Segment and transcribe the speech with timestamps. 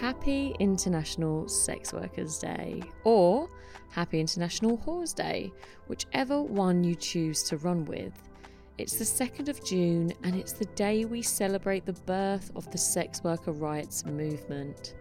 [0.00, 3.50] Happy International Sex Workers Day, or
[3.90, 5.52] Happy International Whores Day,
[5.88, 8.14] whichever one you choose to run with.
[8.78, 12.78] It's the 2nd of June, and it's the day we celebrate the birth of the
[12.78, 14.94] sex worker rights movement.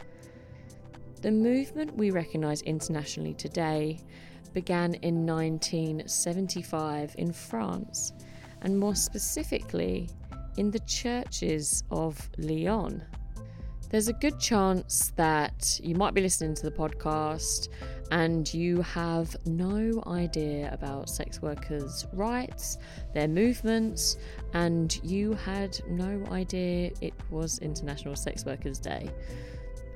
[1.22, 4.02] The movement we recognise internationally today
[4.54, 8.12] began in 1975 in France,
[8.64, 10.10] and more specifically
[10.58, 13.02] in the churches of Lyon.
[13.90, 17.70] There's a good chance that you might be listening to the podcast
[18.12, 22.78] and you have no idea about sex workers' rights,
[23.16, 24.18] their movements,
[24.54, 29.10] and you had no idea it was International Sex Workers' Day.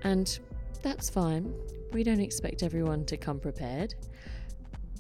[0.03, 0.39] And
[0.81, 1.53] that's fine,
[1.91, 3.93] we don't expect everyone to come prepared.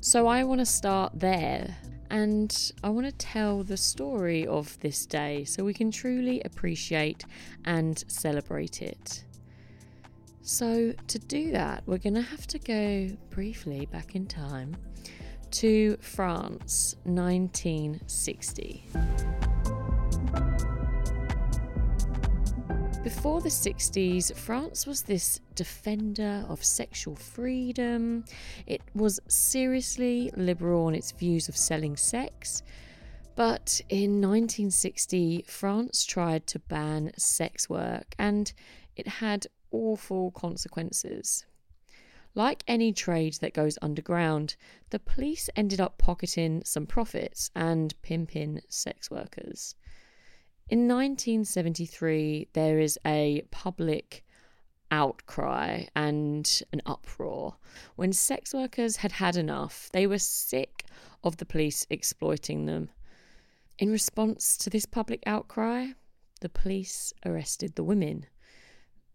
[0.01, 1.75] So I want to start there
[2.13, 7.25] and I want to tell the story of this day so we can truly appreciate
[7.65, 9.23] and celebrate it.
[10.43, 14.75] So, to do that, we're going to have to go briefly back in time
[15.51, 18.85] to France, 1960.
[23.03, 28.23] Before the 60s, France was this defender of sexual freedom.
[28.65, 32.63] It was seriously liberal in its views of selling sex.
[33.35, 38.53] But in 1960, France tried to ban sex work and
[38.95, 41.45] it had awful consequences.
[42.35, 44.55] Like any trade that goes underground,
[44.91, 49.75] the police ended up pocketing some profits and pimping sex workers.
[50.69, 54.23] In 1973, there is a public
[54.89, 57.57] outcry and an uproar
[57.95, 59.89] when sex workers had had enough.
[59.91, 60.85] They were sick
[61.23, 62.89] of the police exploiting them.
[63.77, 65.87] In response to this public outcry,
[66.41, 68.27] the police arrested the women.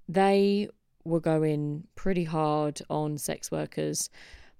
[0.08, 0.68] They
[1.05, 4.11] were going pretty hard on sex workers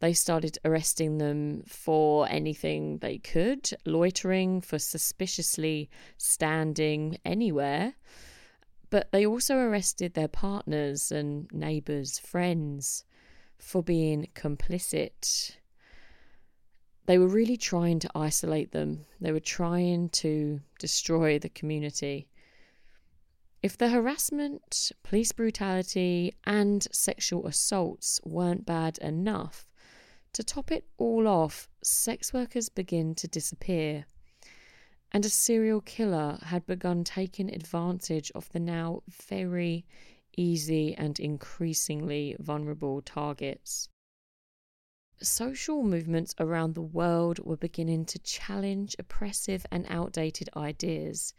[0.01, 7.95] they started arresting them for anything they could, loitering for suspiciously standing anywhere.
[8.91, 13.05] But they also arrested their partners and neighbours, friends,
[13.59, 15.57] for being complicit.
[17.07, 22.29] They were really trying to isolate them, they were trying to destroy the community.
[23.61, 29.68] If the harassment, police brutality, and sexual assaults weren't bad enough,
[30.39, 34.07] to top it all off, sex workers begin to disappear,
[35.11, 39.85] and a serial killer had begun taking advantage of the now very
[40.37, 43.89] easy and increasingly vulnerable targets.
[45.21, 51.35] Social movements around the world were beginning to challenge oppressive and outdated ideas.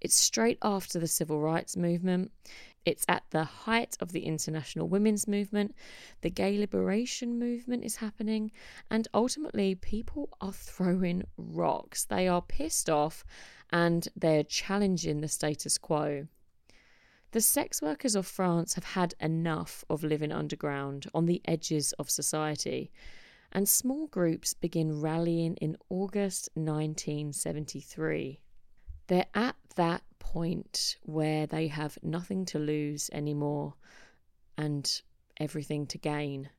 [0.00, 2.30] It's straight after the civil rights movement.
[2.88, 5.74] It's at the height of the international women's movement.
[6.22, 8.50] The gay liberation movement is happening.
[8.90, 12.06] And ultimately, people are throwing rocks.
[12.06, 13.26] They are pissed off
[13.70, 16.28] and they're challenging the status quo.
[17.32, 22.08] The sex workers of France have had enough of living underground on the edges of
[22.08, 22.90] society,
[23.52, 28.40] and small groups begin rallying in August 1973.
[29.08, 33.74] They're at that point where they have nothing to lose anymore
[34.56, 35.02] and
[35.38, 36.50] everything to gain.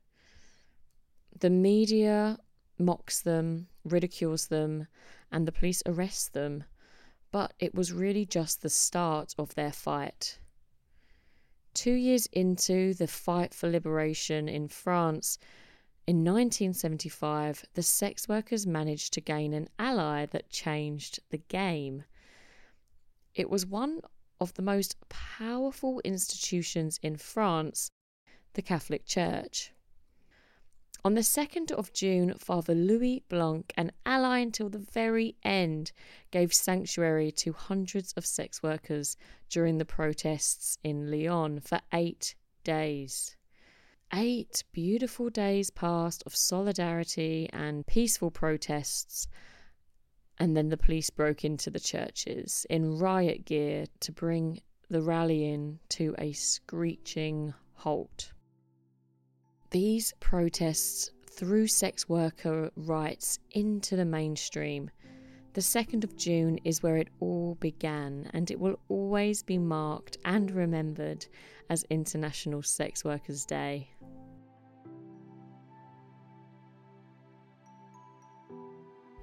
[1.38, 2.38] The media
[2.78, 4.86] mocks them, ridicules them,
[5.30, 6.64] and the police arrest them,
[7.30, 10.38] but it was really just the start of their fight.
[11.72, 15.38] Two years into the fight for liberation in France,
[16.06, 22.02] in 1975, the sex workers managed to gain an ally that changed the game.
[23.34, 24.00] It was one
[24.40, 27.90] of the most powerful institutions in France,
[28.54, 29.72] the Catholic Church.
[31.02, 35.92] On the 2nd of June, Father Louis Blanc, an ally until the very end,
[36.30, 39.16] gave sanctuary to hundreds of sex workers
[39.48, 42.34] during the protests in Lyon for eight
[42.64, 43.36] days.
[44.12, 49.26] Eight beautiful days passed of solidarity and peaceful protests
[50.40, 54.58] and then the police broke into the churches in riot gear to bring
[54.88, 58.32] the rallying to a screeching halt.
[59.70, 64.90] These protests threw sex worker rights into the mainstream.
[65.52, 70.16] The 2nd of June is where it all began, and it will always be marked
[70.24, 71.26] and remembered
[71.68, 73.90] as International Sex Workers' Day.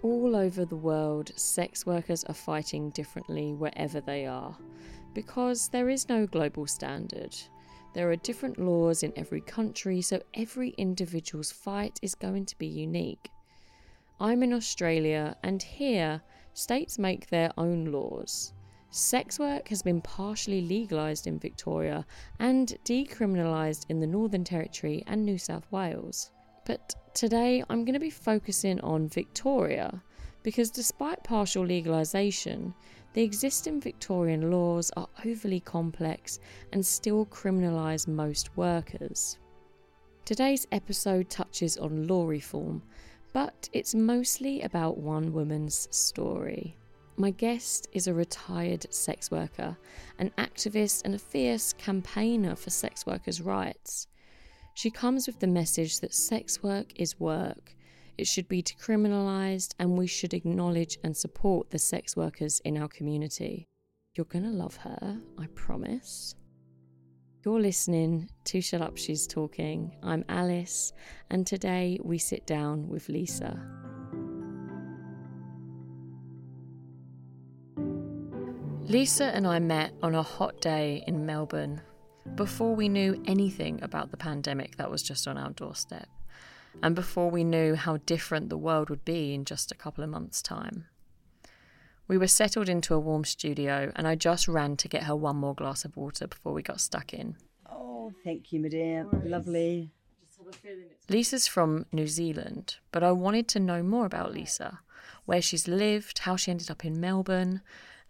[0.09, 4.55] All over the world, sex workers are fighting differently wherever they are
[5.13, 7.35] because there is no global standard.
[7.93, 12.67] There are different laws in every country, so every individual's fight is going to be
[12.67, 13.29] unique.
[14.17, 16.21] I'm in Australia, and here,
[16.53, 18.53] states make their own laws.
[18.91, 22.05] Sex work has been partially legalised in Victoria
[22.39, 26.31] and decriminalised in the Northern Territory and New South Wales.
[26.67, 30.03] But today I'm going to be focusing on Victoria
[30.43, 32.73] because despite partial legalisation,
[33.13, 36.39] the existing Victorian laws are overly complex
[36.73, 39.39] and still criminalise most workers.
[40.25, 42.83] Today's episode touches on law reform,
[43.31, 46.75] but it's mostly about one woman's story.
[47.15, 49.77] My guest is a retired sex worker,
[50.19, 54.07] an activist, and a fierce campaigner for sex workers' rights.
[54.77, 57.75] She comes with the message that sex work is work.
[58.15, 62.87] It should be decriminalised, and we should acknowledge and support the sex workers in our
[62.87, 63.65] community.
[64.13, 66.35] You're gonna love her, I promise.
[67.43, 69.95] You're listening to Shut Up She's Talking.
[70.03, 70.93] I'm Alice,
[71.31, 73.59] and today we sit down with Lisa.
[78.83, 81.81] Lisa and I met on a hot day in Melbourne
[82.35, 86.07] before we knew anything about the pandemic that was just on our doorstep,
[86.83, 90.09] and before we knew how different the world would be in just a couple of
[90.09, 90.85] months' time.
[92.07, 95.35] We were settled into a warm studio, and I just ran to get her one
[95.35, 97.35] more glass of water before we got stuck in.
[97.69, 99.09] Oh, thank you, my madame.
[99.25, 99.91] Lovely.
[101.09, 104.79] Lisa's from New Zealand, but I wanted to know more about Lisa,
[105.25, 107.61] where she's lived, how she ended up in Melbourne,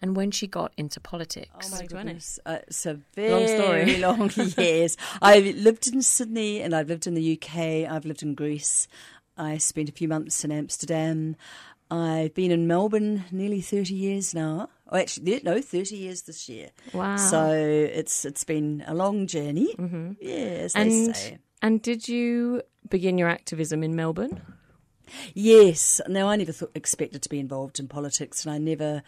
[0.02, 1.72] and when she got into politics.
[1.72, 3.30] Oh my goodness, uh, it's a very
[3.98, 4.32] long story.
[4.38, 4.98] long years.
[5.22, 7.90] I've lived in Sydney and I've lived in the UK.
[7.92, 8.88] I've lived in Greece.
[9.38, 11.36] I spent a few months in Amsterdam.
[11.90, 14.70] I've been in Melbourne nearly thirty years now.
[14.90, 16.70] Oh, actually, no, thirty years this year.
[16.94, 17.16] Wow!
[17.16, 19.74] So it's it's been a long journey.
[19.78, 20.14] Mm-hmm.
[20.20, 24.42] Yes, and and did you begin your activism in Melbourne?
[25.34, 26.02] Yes.
[26.10, 29.02] Now I never thought, expected to be involved in politics, and I never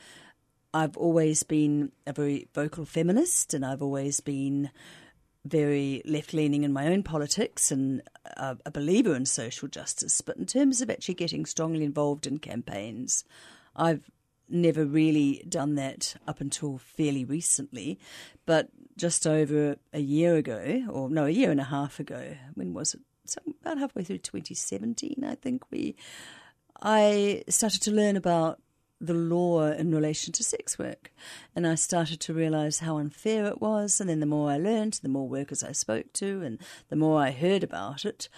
[0.73, 4.69] I've always been a very vocal feminist and I've always been
[5.45, 10.21] very left leaning in my own politics and a, a, believer in social justice.
[10.21, 13.23] But in terms of actually getting strongly involved in campaigns,
[13.75, 14.11] I've
[14.49, 17.97] never really done that up until fairly recently.
[18.45, 22.73] But just over a year ago, or no, a year and a half ago, when
[22.73, 23.01] was it?
[23.25, 25.95] So about halfway through 2017, I think we,
[26.81, 28.59] I started to learn about
[29.01, 31.11] the law in relation to sex work.
[31.55, 33.99] And I started to realize how unfair it was.
[33.99, 36.59] And then the more I learned, the more workers I spoke to, and
[36.89, 38.29] the more I heard about it,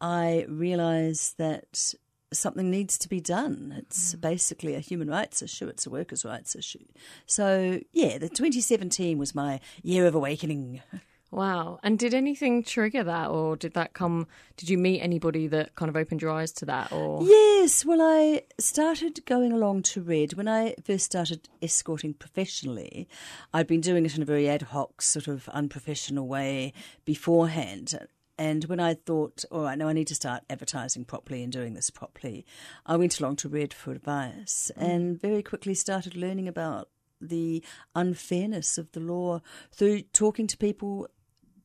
[0.00, 1.94] I realized that
[2.32, 3.74] something needs to be done.
[3.76, 4.20] It's mm.
[4.20, 6.84] basically a human rights issue, it's a workers' rights issue.
[7.26, 10.82] So, yeah, the 2017 was my year of awakening.
[11.30, 11.78] Wow.
[11.82, 15.88] And did anything trigger that or did that come did you meet anybody that kind
[15.88, 20.34] of opened your eyes to that or Yes, well I started going along to Red
[20.34, 23.08] when I first started escorting professionally.
[23.54, 26.72] I'd been doing it in a very ad hoc sort of unprofessional way
[27.04, 28.08] beforehand.
[28.36, 31.74] And when I thought, all right, now I need to start advertising properly and doing
[31.74, 32.46] this properly,
[32.86, 34.82] I went along to Red for advice mm.
[34.82, 36.88] and very quickly started learning about
[37.20, 37.62] the
[37.94, 41.06] unfairness of the law through talking to people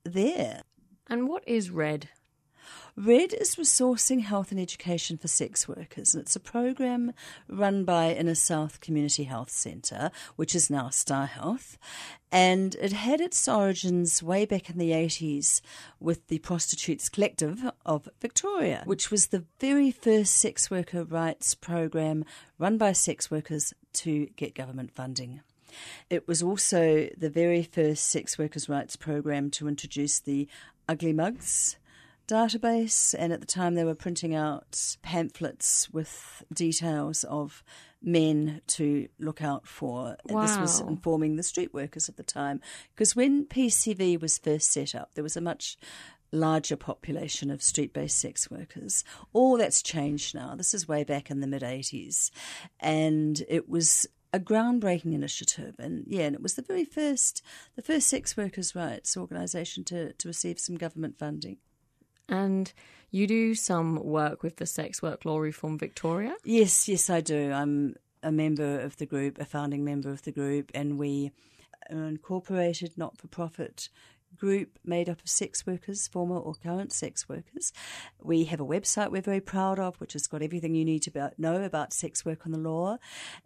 [0.06, 0.62] there.
[1.08, 2.10] And what is RED?
[2.98, 7.12] RED is Resourcing Health and Education for Sex Workers, and it's a program
[7.50, 11.78] run by Inner South Community Health Centre, which is now Star Health.
[12.32, 15.60] And it had its origins way back in the 80s
[16.00, 22.24] with the Prostitutes Collective of Victoria, which was the very first sex worker rights program
[22.58, 25.42] run by sex workers to get government funding.
[26.10, 30.48] It was also the very first sex workers' rights program to introduce the
[30.88, 31.78] Ugly Mugs
[32.28, 37.64] database, and at the time they were printing out pamphlets with details of
[38.02, 40.18] men to look out for.
[40.26, 40.42] Wow.
[40.42, 42.62] This was informing the street workers at the time.
[42.94, 45.78] Because when PCV was first set up, there was a much
[46.32, 49.04] larger population of street based sex workers.
[49.34, 50.56] All that's changed now.
[50.56, 52.30] This is way back in the mid 80s.
[52.80, 57.42] And it was a groundbreaking initiative, and yeah, and it was the very first,
[57.78, 61.58] the first sex workers' rights organisation to to receive some government funding.
[62.28, 62.74] And
[63.12, 66.36] you do some work with the Sex Work Law Reform Victoria.
[66.44, 67.52] Yes, yes, I do.
[67.54, 71.32] I'm a member of the group, a founding member of the group, and we
[71.90, 73.88] are an incorporated not for profit
[74.38, 77.72] group made up of sex workers, former or current sex workers.
[78.22, 81.32] We have a website we're very proud of, which has got everything you need to
[81.38, 82.98] know about sex work and the law.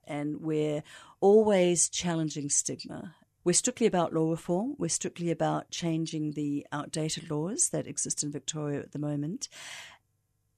[0.05, 0.83] And we're
[1.21, 4.75] always challenging stigma we're strictly about law reform.
[4.77, 9.47] We're strictly about changing the outdated laws that exist in Victoria at the moment.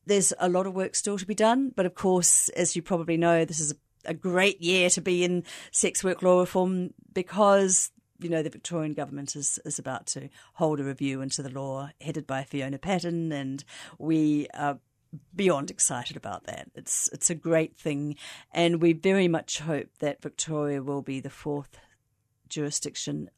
[0.05, 3.17] There's a lot of work still to be done, but of course, as you probably
[3.17, 7.91] know, this is a, a great year to be in sex work law reform because
[8.21, 11.89] you know, the Victorian government is, is about to hold a review into the law
[11.99, 13.63] headed by Fiona Patten, and
[13.97, 14.79] we are
[15.35, 16.69] beyond excited about that.
[16.75, 18.15] It's it's a great thing,
[18.53, 21.79] and we very much hope that Victoria will be the fourth
[22.47, 23.29] jurisdiction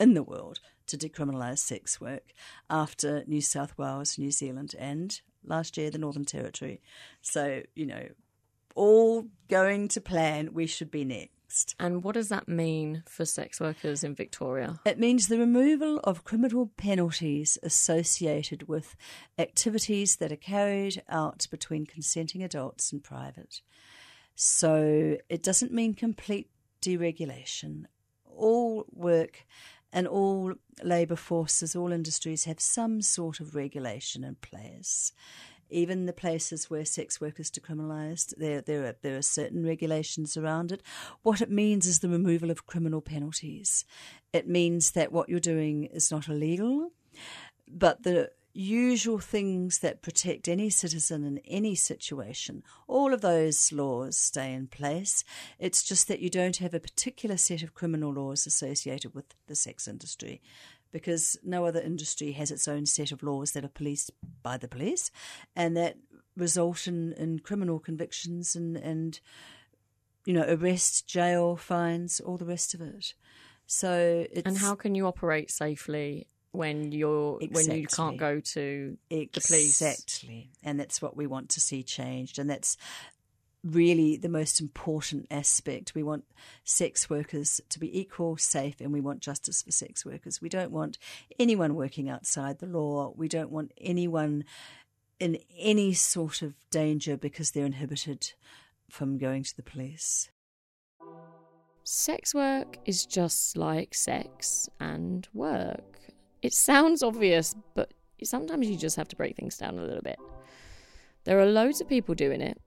[0.00, 0.58] in the world
[0.88, 2.32] to decriminalise sex work
[2.68, 6.80] after New South Wales, New Zealand, and last year the Northern Territory.
[7.20, 8.08] So you know,
[8.74, 11.74] all going to plan, we should be next next.
[11.78, 14.80] And what does that mean for sex workers in Victoria?
[14.84, 18.96] It means the removal of criminal penalties associated with
[19.38, 23.60] activities that are carried out between consenting adults in private.
[24.34, 26.48] So it doesn't mean complete
[26.80, 27.84] deregulation.
[28.24, 29.44] All work
[29.92, 35.12] and all labour forces, all industries have some sort of regulation in place
[35.72, 40.36] even the places where sex work is decriminalised, there, there, are, there are certain regulations
[40.36, 40.82] around it.
[41.22, 43.84] What it means is the removal of criminal penalties.
[44.32, 46.92] It means that what you're doing is not illegal,
[47.68, 54.18] but the usual things that protect any citizen in any situation, all of those laws
[54.18, 55.24] stay in place.
[55.58, 59.54] It's just that you don't have a particular set of criminal laws associated with the
[59.54, 60.42] sex industry
[60.92, 64.10] because no other industry has its own set of laws that are policed
[64.42, 65.10] by the police
[65.56, 65.96] and that
[66.36, 69.20] result in, in criminal convictions and, and
[70.24, 73.14] you know arrest, jail, fines, all the rest of it.
[73.66, 77.70] So and how can you operate safely when you're exactly.
[77.70, 79.28] when you can't go to exactly.
[79.32, 79.82] the police?
[79.82, 82.76] Exactly, and that's what we want to see changed, and that's
[83.64, 85.94] really the most important aspect.
[85.94, 86.24] We want
[86.64, 90.40] sex workers to be equal, safe, and we want justice for sex workers.
[90.40, 90.98] We don't want
[91.38, 93.12] anyone working outside the law.
[93.16, 94.44] We don't want anyone
[95.20, 98.32] in any sort of danger because they're inhibited
[98.90, 100.30] from going to the police.
[101.84, 106.00] Sex work is just like sex and work.
[106.42, 107.92] It sounds obvious, but
[108.24, 110.18] sometimes you just have to break things down a little bit.
[111.24, 112.60] There are loads of people doing it,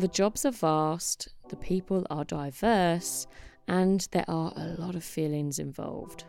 [0.00, 3.26] the jobs are vast, the people are diverse,
[3.68, 6.24] and there are a lot of feelings involved.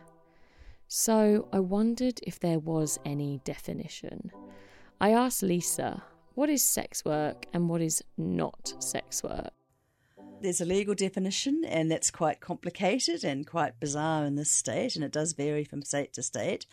[0.88, 4.32] So I wondered if there was any definition.
[5.00, 6.04] I asked Lisa,
[6.36, 9.52] what is sex work and what is not sex work?
[10.42, 15.06] There's a legal definition, and that's quite complicated and quite bizarre in this state, and
[15.06, 16.66] it does vary from state to state.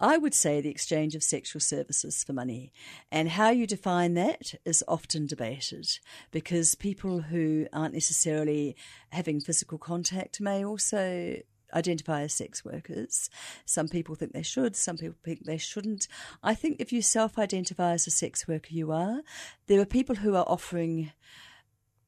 [0.00, 2.72] I would say the exchange of sexual services for money.
[3.12, 5.86] And how you define that is often debated
[6.30, 8.76] because people who aren't necessarily
[9.10, 11.36] having physical contact may also
[11.72, 13.28] identify as sex workers.
[13.64, 16.06] Some people think they should, some people think they shouldn't.
[16.42, 19.22] I think if you self identify as a sex worker, you are.
[19.66, 21.12] There are people who are offering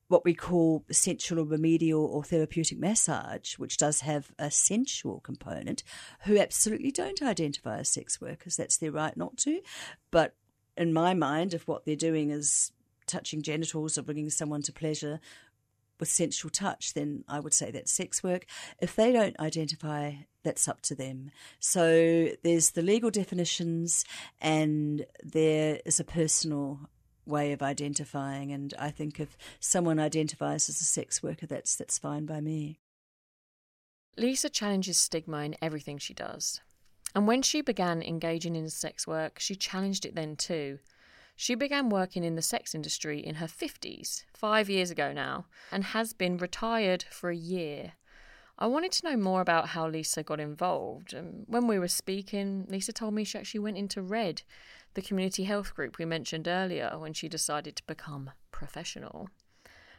[0.09, 5.83] what we call sensual or remedial or therapeutic massage, which does have a sensual component,
[6.25, 8.57] who absolutely don't identify as sex workers.
[8.57, 9.61] That's their right not to.
[10.11, 10.35] But
[10.77, 12.73] in my mind, if what they're doing is
[13.07, 15.21] touching genitals or bringing someone to pleasure
[15.99, 18.47] with sensual touch, then I would say that's sex work.
[18.81, 21.31] If they don't identify, that's up to them.
[21.59, 24.05] So there's the legal definitions,
[24.41, 26.91] and there is a personal
[27.27, 28.53] way of identifying.
[28.53, 32.81] And I think if someone identifies as a sex worker, that's that's fine by me.
[34.17, 36.61] Lisa challenges stigma in everything she does.
[37.15, 40.79] And when she began engaging in sex work, she challenged it then too.
[41.35, 45.85] She began working in the sex industry in her 50s, five years ago now, and
[45.85, 47.93] has been retired for a year.
[48.59, 51.13] I wanted to know more about how Lisa got involved.
[51.13, 54.43] And when we were speaking, Lisa told me she actually went into RED,
[54.97, 59.29] the community health group we mentioned earlier, when she decided to become professional.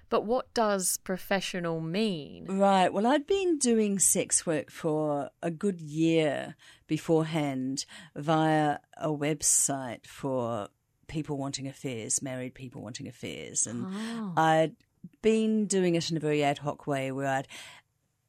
[0.09, 2.45] But what does professional mean?
[2.47, 2.91] Right.
[2.91, 6.55] Well, I'd been doing sex work for a good year
[6.87, 7.85] beforehand
[8.15, 10.69] via a website for
[11.07, 13.67] people wanting affairs, married people wanting affairs.
[13.67, 14.33] And oh.
[14.35, 14.75] I'd
[15.21, 17.47] been doing it in a very ad hoc way where I'd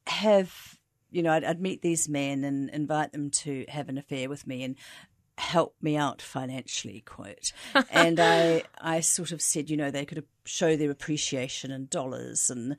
[0.07, 0.79] have
[1.11, 4.45] you know, I'd, I'd, meet these men and invite them to have an affair with
[4.45, 4.75] me and
[5.39, 7.51] help me out financially, quote.
[7.89, 12.49] and I, I sort of said, you know, they could show their appreciation in dollars,
[12.49, 12.77] and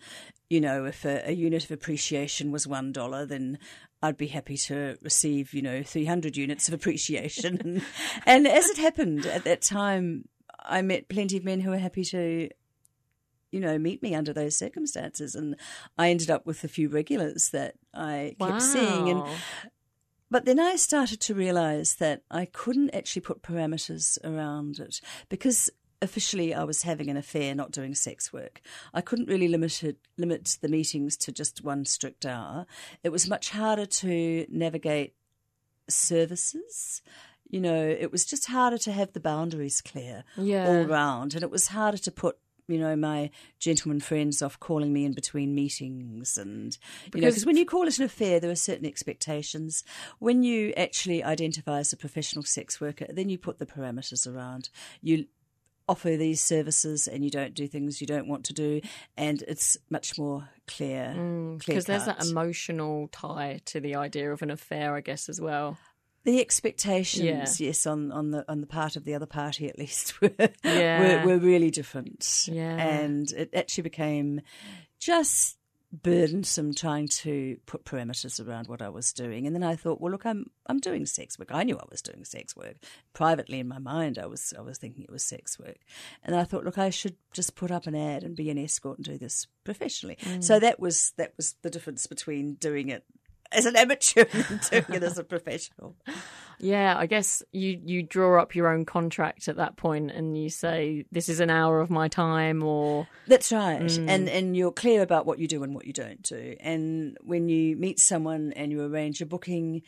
[0.49, 3.59] you know, if a, a unit of appreciation was one dollar, then
[4.03, 7.61] I'd be happy to receive, you know, three hundred units of appreciation.
[7.61, 7.83] and,
[8.27, 12.05] and as it happened at that time, I met plenty of men who were happy
[12.05, 12.51] to
[13.53, 15.35] you know, meet me under those circumstances.
[15.35, 15.57] And
[15.99, 18.59] I ended up with a few regulars that I kept wow.
[18.61, 19.11] seeing.
[19.11, 19.25] And
[20.31, 25.71] but then I started to realize that I couldn't actually put parameters around it because
[26.03, 28.61] officially I was having an affair, not doing sex work.
[28.95, 32.67] I couldn't really limit it, limit the meetings to just one strict hour.
[33.03, 35.15] It was much harder to navigate
[35.89, 37.03] services.
[37.49, 40.69] You know, it was just harder to have the boundaries clear yeah.
[40.69, 42.39] all round, and it was harder to put
[42.71, 46.39] you know, my gentleman friends off calling me in between meetings.
[46.39, 49.85] And, you because, know, because when you call it an affair, there are certain expectations.
[50.19, 54.71] When you actually identify as a professional sex worker, then you put the parameters around.
[55.01, 55.27] You
[55.91, 58.81] offer these services and you don't do things you don't want to do,
[59.17, 61.09] and it's much more clear.
[61.59, 65.41] Because mm, there's that emotional tie to the idea of an affair, I guess, as
[65.41, 65.79] well.
[66.25, 67.67] The expectations, yeah.
[67.67, 70.31] yes, on, on the on the part of the other party at least, were,
[70.63, 71.25] yeah.
[71.25, 72.49] were, were really different.
[72.51, 72.77] Yeah.
[72.77, 74.43] And it actually became
[74.99, 75.57] just
[75.93, 79.47] burdensome trying to put parameters around what I was doing.
[79.47, 81.49] And then I thought, well, look, I'm I'm doing sex work.
[81.53, 82.77] I knew I was doing sex work.
[83.13, 85.79] Privately in my mind, I was I was thinking it was sex work.
[86.23, 88.99] And I thought, look, I should just put up an ad and be an escort
[88.99, 90.17] and do this professionally.
[90.23, 90.45] Mm.
[90.45, 93.05] So that was that was the difference between doing it
[93.53, 95.97] as an amateur and doing it as a professional.
[96.59, 100.51] Yeah, I guess you you draw up your own contract at that point and you
[100.51, 103.81] say this is an hour of my time or That's right.
[103.81, 104.09] Mm.
[104.09, 106.57] And and you're clear about what you do and what you don't do.
[106.61, 109.83] And when you meet someone and you arrange a booking,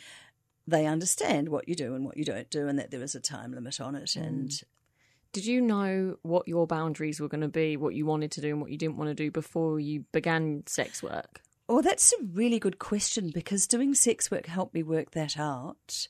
[0.66, 3.21] they understand what you do and what you don't do and that there is a
[3.21, 4.26] time limit on it mm.
[4.26, 4.62] and
[5.33, 8.49] did you know what your boundaries were going to be, what you wanted to do
[8.49, 11.40] and what you didn't want to do before you began sex work?
[11.73, 16.07] Well, that's a really good question because doing sex work helped me work that out.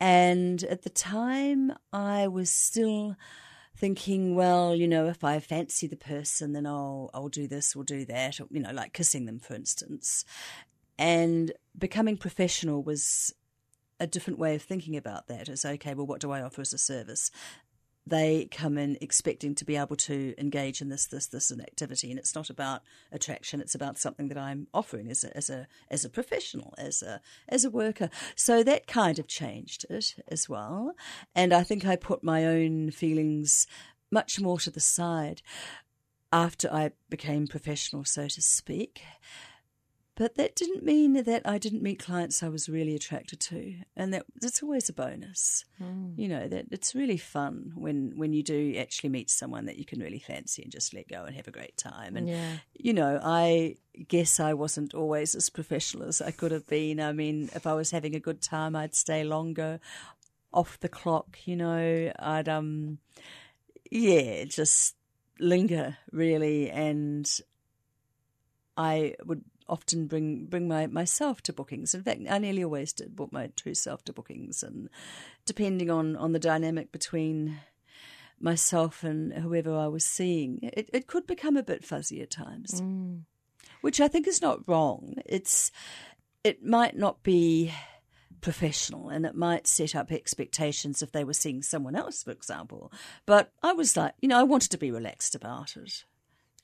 [0.00, 3.14] And at the time, I was still
[3.76, 7.84] thinking, well, you know, if I fancy the person, then I'll I'll do this or
[7.84, 10.24] do that, or, you know, like kissing them, for instance.
[10.98, 13.34] And becoming professional was
[14.00, 15.50] a different way of thinking about that.
[15.50, 17.30] Is okay, well, what do I offer as a service?
[18.06, 22.10] They come in expecting to be able to engage in this, this, this, and activity,
[22.10, 23.60] and it's not about attraction.
[23.60, 27.20] It's about something that I'm offering as a, as a, as a professional, as a,
[27.48, 28.08] as a worker.
[28.36, 30.94] So that kind of changed it as well,
[31.34, 33.66] and I think I put my own feelings
[34.10, 35.42] much more to the side
[36.32, 39.02] after I became professional, so to speak.
[40.16, 44.14] But that didn't mean that I didn't meet clients I was really attracted to, and
[44.14, 45.66] that that's always a bonus.
[45.80, 46.14] Mm.
[46.16, 49.84] You know that it's really fun when when you do actually meet someone that you
[49.84, 52.16] can really fancy and just let go and have a great time.
[52.16, 52.52] And yeah.
[52.72, 53.76] you know, I
[54.08, 56.98] guess I wasn't always as professional as I could have been.
[56.98, 59.80] I mean, if I was having a good time, I'd stay longer
[60.50, 61.36] off the clock.
[61.44, 63.00] You know, I'd um,
[63.90, 64.96] yeah, just
[65.38, 67.30] linger really and
[68.76, 71.94] I would often bring bring my myself to bookings.
[71.94, 74.88] In fact, I nearly always did book my true self to bookings, and
[75.44, 77.58] depending on on the dynamic between
[78.40, 82.80] myself and whoever I was seeing, it, it could become a bit fuzzy at times,
[82.80, 83.22] mm.
[83.80, 85.14] which I think is not wrong.
[85.24, 85.70] It's
[86.44, 87.72] it might not be
[88.40, 92.92] professional and it might set up expectations if they were seeing someone else, for example.
[93.24, 96.04] But I was like, you know, I wanted to be relaxed about it.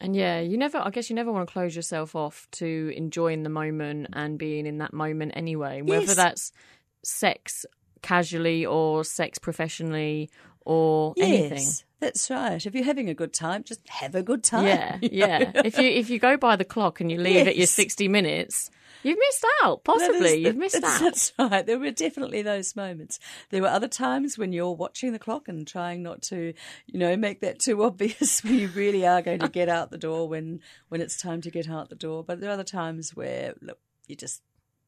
[0.03, 3.45] And yeah, you never, I guess you never want to close yourself off to enjoying
[3.45, 6.53] the moment and being in that moment anyway, whether that's
[7.05, 7.65] sex
[8.03, 10.29] casually or sex professionally
[10.63, 11.69] or yes, anything.
[12.01, 12.67] That's right.
[12.67, 14.65] If you're having a good time, just have a good time.
[14.67, 15.53] Yeah, yeah.
[15.65, 17.47] if you if you go by the clock and you leave yes.
[17.47, 18.71] at your sixty minutes,
[19.03, 20.37] You've missed out, possibly.
[20.37, 21.01] You've missed that's, out.
[21.01, 21.67] That's right.
[21.67, 23.19] There were definitely those moments.
[23.51, 26.55] There were other times when you're watching the clock and trying not to,
[26.87, 29.99] you know, make that too obvious when you really are going to get out the
[29.99, 32.23] door when when it's time to get out the door.
[32.25, 34.43] But there are other times where look, you just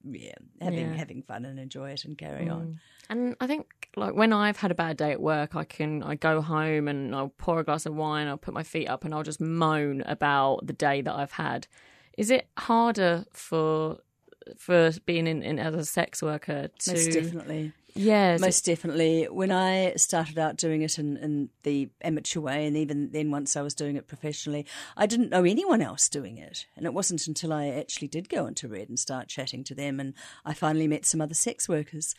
[0.05, 0.95] yeah, having yeah.
[0.95, 2.53] having fun and enjoy it and carry mm.
[2.53, 2.81] on.
[3.11, 6.15] And I think like when I've had a bad day at work, I can I
[6.15, 9.15] go home and I'll pour a glass of wine, I'll put my feet up and
[9.15, 11.67] I'll just moan about the day that I've had.
[12.17, 13.99] Is it harder for
[14.59, 17.73] for being in, in as a sex worker to most definitely.
[17.95, 18.37] Yeah.
[18.41, 19.25] Most definitely.
[19.31, 23.57] When i started out doing it in, in the amateur way and even then once
[23.57, 26.67] i was doing it professionally i didn't know anyone else doing it.
[26.77, 30.01] And it wasn't until i actually did go into red and start chatting to them
[30.01, 32.15] and i finally met some other sex workers.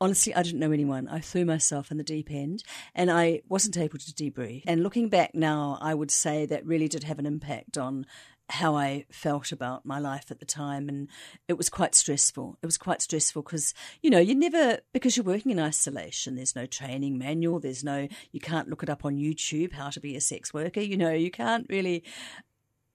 [0.00, 1.06] Honestly, I didn't know anyone.
[1.08, 2.64] I threw myself in the deep end
[2.96, 4.64] and I wasn't able to debrief.
[4.66, 8.04] And looking back now, I would say that really did have an impact on
[8.50, 10.88] how I felt about my life at the time.
[10.88, 11.08] And
[11.48, 12.58] it was quite stressful.
[12.62, 16.54] It was quite stressful because, you know, you never, because you're working in isolation, there's
[16.54, 20.14] no training manual, there's no, you can't look it up on YouTube, how to be
[20.14, 22.04] a sex worker, you know, you can't really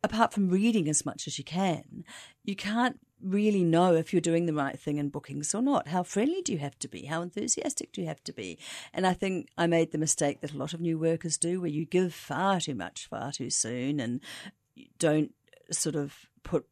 [0.04, 2.06] apart from reading as much as you can,
[2.44, 5.90] you can't really know if you're doing the right thing in bookings or not.
[5.90, 7.06] How friendly do you have to be?
[7.06, 8.58] How enthusiastic do you have to be?
[8.94, 11.70] And I think I made the mistake that a lot of new workers do where
[11.70, 14.22] you give far too much far too soon and
[14.98, 15.34] don't
[15.72, 16.66] sort of put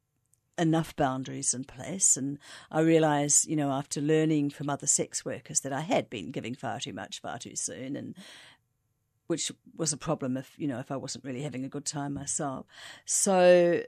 [0.57, 2.17] enough boundaries in place.
[2.17, 2.39] And
[2.71, 6.55] I realised, you know, after learning from other sex workers that I had been giving
[6.55, 8.15] far too much far too soon and
[9.27, 12.13] which was a problem if, you know, if I wasn't really having a good time
[12.13, 12.65] myself.
[13.05, 13.83] So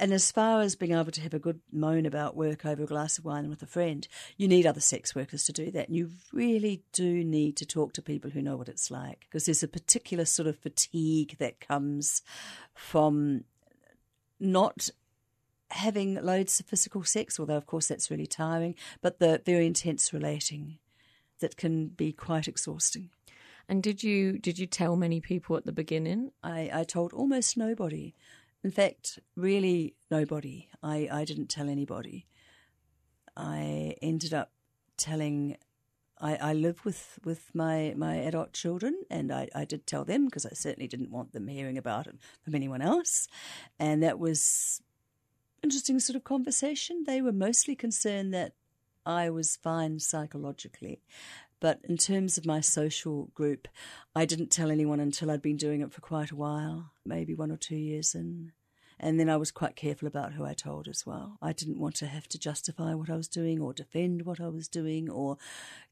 [0.00, 2.86] and as far as being able to have a good moan about work over a
[2.86, 5.88] glass of wine with a friend, you need other sex workers to do that.
[5.88, 9.44] And you really do need to talk to people who know what it's like because
[9.44, 12.22] there's a particular sort of fatigue that comes
[12.72, 13.44] from
[14.40, 14.90] not
[15.70, 20.12] having loads of physical sex, although of course that's really tiring, but the very intense
[20.12, 20.78] relating
[21.40, 23.10] that can be quite exhausting.
[23.68, 26.32] And did you did you tell many people at the beginning?
[26.42, 28.14] I, I told almost nobody.
[28.64, 30.68] In fact, really nobody.
[30.82, 32.26] I, I didn't tell anybody.
[33.36, 34.50] I ended up
[34.96, 35.56] telling.
[36.20, 40.26] I, I live with, with my, my adult children, and I, I did tell them
[40.26, 43.26] because I certainly didn't want them hearing about it from anyone else.
[43.78, 44.82] And that was
[45.62, 47.04] interesting sort of conversation.
[47.06, 48.52] They were mostly concerned that
[49.06, 51.00] I was fine psychologically.
[51.60, 53.68] But in terms of my social group,
[54.14, 57.50] I didn't tell anyone until I'd been doing it for quite a while, maybe one
[57.50, 58.52] or two years in.
[59.00, 61.38] And then I was quite careful about who I told as well.
[61.40, 64.48] I didn't want to have to justify what I was doing or defend what I
[64.48, 65.38] was doing or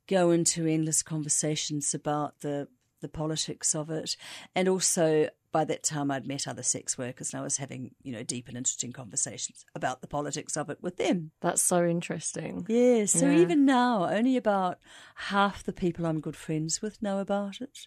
[0.07, 2.69] go into endless conversations about the
[3.01, 4.17] the politics of it.
[4.55, 8.13] And also, by that time, I'd met other sex workers and I was having, you
[8.13, 11.31] know, deep and interesting conversations about the politics of it with them.
[11.41, 12.67] That's so interesting.
[12.69, 13.07] Yeah.
[13.07, 13.39] So yeah.
[13.39, 14.79] even now, only about
[15.15, 17.87] half the people I'm good friends with know about it.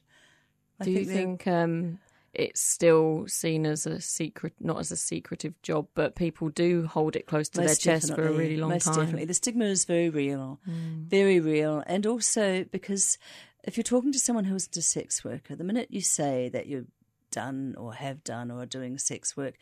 [0.79, 1.99] I Do think you think um,
[2.33, 7.15] it's still seen as a secret, not as a secretive job, but people do hold
[7.15, 8.95] it close to most their chest for a really long most time?
[8.95, 9.25] Definitely.
[9.25, 11.05] The stigma is very real, mm.
[11.07, 11.83] very real.
[11.85, 13.17] And also because
[13.63, 16.67] if you're talking to someone who isn't a sex worker, the minute you say that
[16.67, 16.85] you're
[17.31, 19.55] done or have done or are doing sex work,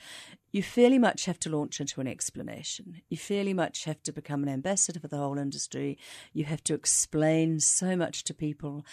[0.51, 3.01] you fairly much have to launch into an explanation.
[3.09, 5.97] You fairly much have to become an ambassador for the whole industry.
[6.33, 8.85] You have to explain so much to people.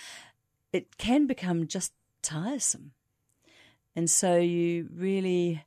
[0.73, 2.93] It can become just tiresome.
[3.97, 5.65] And so you really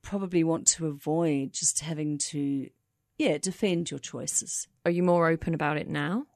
[0.00, 2.70] probably want to avoid just having to,
[3.18, 4.68] yeah, defend your choices.
[4.84, 6.26] Are you more open about it now?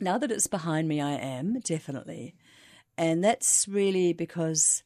[0.00, 2.34] Now that it's behind me, I am definitely.
[2.96, 4.82] And that's really because,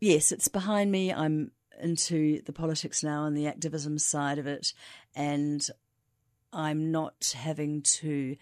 [0.00, 1.12] yes, it's behind me.
[1.12, 1.50] I'm
[1.82, 4.72] into the politics now and the activism side of it.
[5.14, 5.68] And
[6.52, 8.36] I'm not having to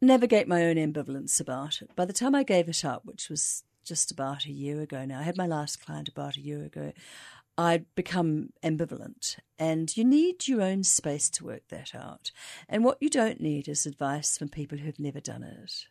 [0.00, 1.94] navigate my own ambivalence about it.
[1.96, 5.20] By the time I gave it up, which was just about a year ago now,
[5.20, 6.92] I had my last client about a year ago.
[7.56, 9.36] I'd become ambivalent.
[9.58, 12.30] And you need your own space to work that out.
[12.68, 15.86] And what you don't need is advice from people who've never done it.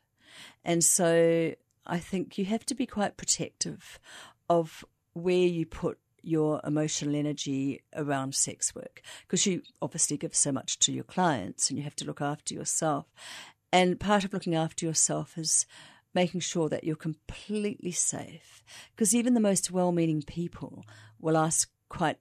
[0.63, 1.55] And so
[1.87, 3.99] I think you have to be quite protective
[4.49, 10.51] of where you put your emotional energy around sex work because you obviously give so
[10.51, 13.05] much to your clients and you have to look after yourself.
[13.71, 15.65] And part of looking after yourself is
[16.15, 18.63] making sure that you're completely safe.
[18.95, 20.85] Because even the most well meaning people
[21.19, 22.17] will ask quite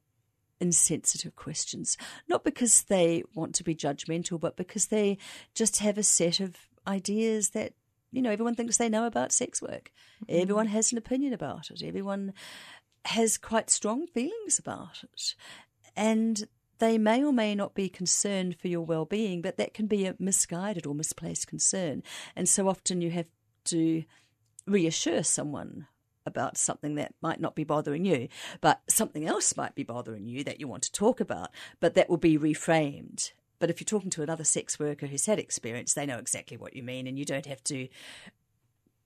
[0.61, 1.97] insensitive questions,
[2.29, 5.19] not because they want to be judgmental, but because they
[5.55, 7.75] just have a set of ideas that,
[8.11, 9.91] you know, everyone thinks they know about sex work.
[10.25, 10.43] Mm-hmm.
[10.43, 11.83] Everyone has an opinion about it.
[11.83, 12.33] Everyone
[13.07, 15.35] has quite strong feelings about it.
[15.97, 16.45] And
[16.79, 20.07] they may or may not be concerned for your well being, but that can be
[20.07, 22.03] a misguided or misplaced concern.
[22.35, 23.27] And so often you have
[23.67, 24.05] to
[24.67, 25.87] reassure someone
[26.27, 28.29] about something that might not be bothering you,
[28.61, 31.51] but something else might be bothering you that you want to talk about,
[31.81, 33.33] but that will be reframed.
[33.59, 36.75] But if you're talking to another sex worker who's had experience, they know exactly what
[36.75, 37.89] you mean, and you don't have to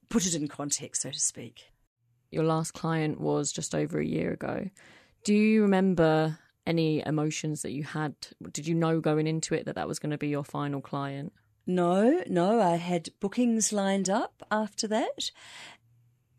[0.09, 1.71] put it in context, so to speak.
[2.31, 4.71] Your last client was just over a year ago.
[5.25, 8.15] Do you remember any emotions that you had?
[8.53, 11.33] Did you know going into it that that was going to be your final client?
[11.69, 15.31] No, no, I had bookings lined up after that.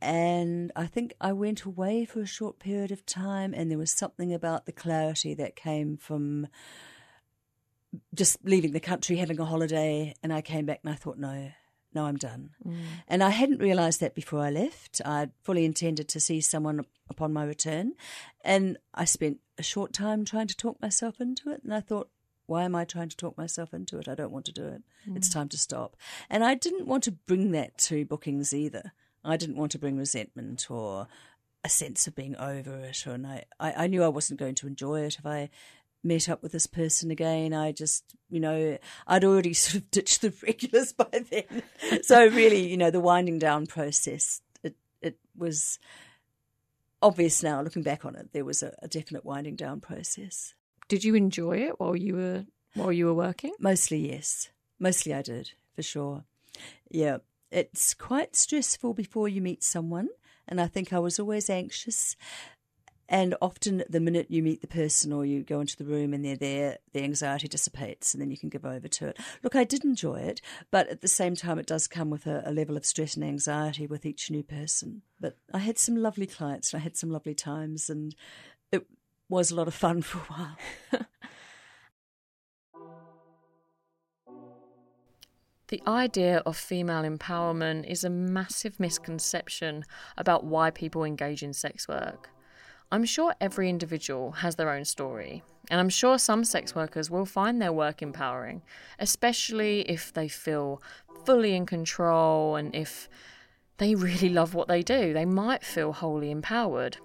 [0.02, 3.92] And I think I went away for a short period of time, and there was
[3.92, 6.48] something about the clarity that came from
[8.16, 10.16] just leaving the country, having a holiday.
[10.24, 11.52] And I came back and I thought, no,
[11.94, 12.52] no, I'm done.
[12.66, 12.78] Mm.
[13.08, 15.00] And I hadn't realised that before I left.
[15.06, 17.94] I'd fully intended to see someone upon my return.
[18.44, 21.62] And I spent a short time trying to talk myself into it.
[21.64, 22.10] And I thought,
[22.50, 24.08] why am I trying to talk myself into it?
[24.08, 24.82] I don't want to do it.
[25.08, 25.16] Mm.
[25.16, 25.96] It's time to stop.
[26.30, 28.92] And I didn't want to bring that to bookings either.
[29.24, 31.08] I didn't want to bring resentment or
[31.64, 34.68] a sense of being over it, and I, I, I knew I wasn't going to
[34.68, 35.50] enjoy it if I
[36.04, 37.54] met up with this person again.
[37.54, 41.64] I just, you know, I'd already sort of ditched the regulars by then.
[42.02, 45.78] so really, you know, the winding down process, it it was
[47.02, 48.34] obvious now looking back on it.
[48.34, 50.56] There was a, a definite winding down process.
[50.90, 53.54] Did you enjoy it while you were while you were working?
[53.60, 54.50] Mostly, yes.
[54.80, 56.26] Mostly, I did for sure.
[56.90, 57.20] Yeah,
[57.52, 60.10] it's quite stressful before you meet someone,
[60.48, 62.16] and I think I was always anxious.
[63.08, 66.24] And often, the minute you meet the person or you go into the room and
[66.24, 69.18] they're there, the anxiety dissipates and then you can give over to it.
[69.42, 72.44] Look, I did enjoy it, but at the same time, it does come with a,
[72.46, 75.02] a level of stress and anxiety with each new person.
[75.20, 78.14] But I had some lovely clients and I had some lovely times, and
[78.72, 78.86] it
[79.30, 80.58] was a lot of fun for a while.
[85.70, 89.86] The idea of female empowerment is a massive misconception
[90.18, 92.32] about why people engage in sex work.
[92.92, 97.28] I'm sure every individual has their own story, and I'm sure some sex workers will
[97.28, 98.64] find their work empowering,
[98.98, 100.82] especially if they feel
[101.24, 103.08] fully in control and if
[103.78, 105.14] they really love what they do.
[105.14, 106.98] They might feel wholly empowered.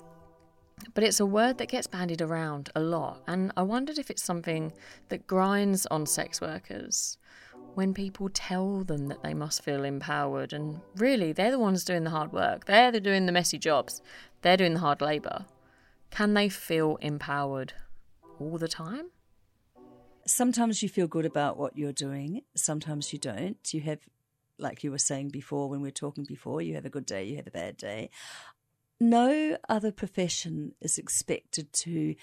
[0.92, 4.22] But it's a word that gets bandied around a lot, and I wondered if it's
[4.22, 4.72] something
[5.08, 7.16] that grinds on sex workers
[7.74, 12.04] when people tell them that they must feel empowered, and really they're the ones doing
[12.04, 14.00] the hard work, they're the doing the messy jobs,
[14.42, 15.46] they're doing the hard labour.
[16.10, 17.72] Can they feel empowered
[18.38, 19.10] all the time?
[20.26, 23.74] Sometimes you feel good about what you're doing, sometimes you don't.
[23.74, 23.98] You have,
[24.58, 27.24] like you were saying before when we were talking before, you have a good day,
[27.24, 28.10] you have a bad day.
[29.00, 32.14] No other profession is expected to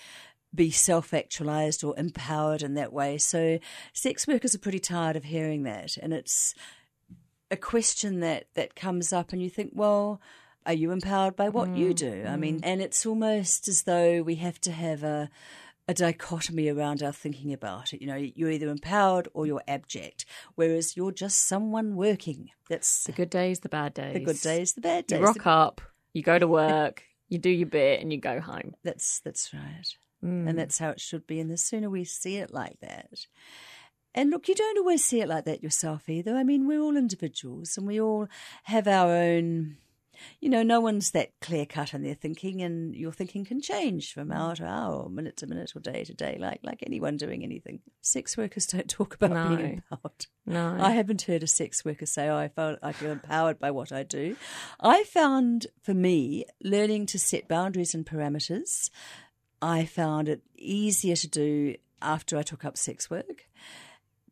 [0.53, 3.17] be self actualized or empowered in that way.
[3.17, 3.59] So,
[3.93, 5.97] sex workers are pretty tired of hearing that.
[5.97, 6.53] And it's
[7.49, 10.21] a question that, that comes up, and you think, well,
[10.65, 12.25] are you empowered by what mm, you do?
[12.27, 12.63] I mean, mm.
[12.63, 15.29] and it's almost as though we have to have a
[15.87, 18.01] a dichotomy around our thinking about it.
[18.01, 22.51] You know, you're either empowered or you're abject, whereas you're just someone working.
[22.69, 24.13] That's the good days, the bad days.
[24.13, 25.19] The good days, the bad days.
[25.19, 25.81] You rock up,
[26.13, 28.75] you go to work, you do your bit, and you go home.
[28.83, 29.95] That's that's right.
[30.23, 30.49] Mm.
[30.49, 31.39] And that's how it should be.
[31.39, 33.25] And the sooner we see it like that.
[34.13, 36.35] And look, you don't always see it like that yourself either.
[36.35, 38.27] I mean, we're all individuals and we all
[38.63, 39.77] have our own
[40.39, 44.13] you know, no one's that clear cut in their thinking, and your thinking can change
[44.13, 44.35] from mm.
[44.35, 47.43] hour to hour, or minute to minute, or day to day, like like anyone doing
[47.43, 47.79] anything.
[48.01, 49.55] Sex workers don't talk about no.
[49.55, 50.25] being empowered.
[50.45, 53.71] No, I haven't heard a sex worker say, "Oh, I felt I feel empowered by
[53.71, 54.35] what I do."
[54.79, 58.89] I found, for me, learning to set boundaries and parameters.
[59.61, 63.47] I found it easier to do after I took up sex work.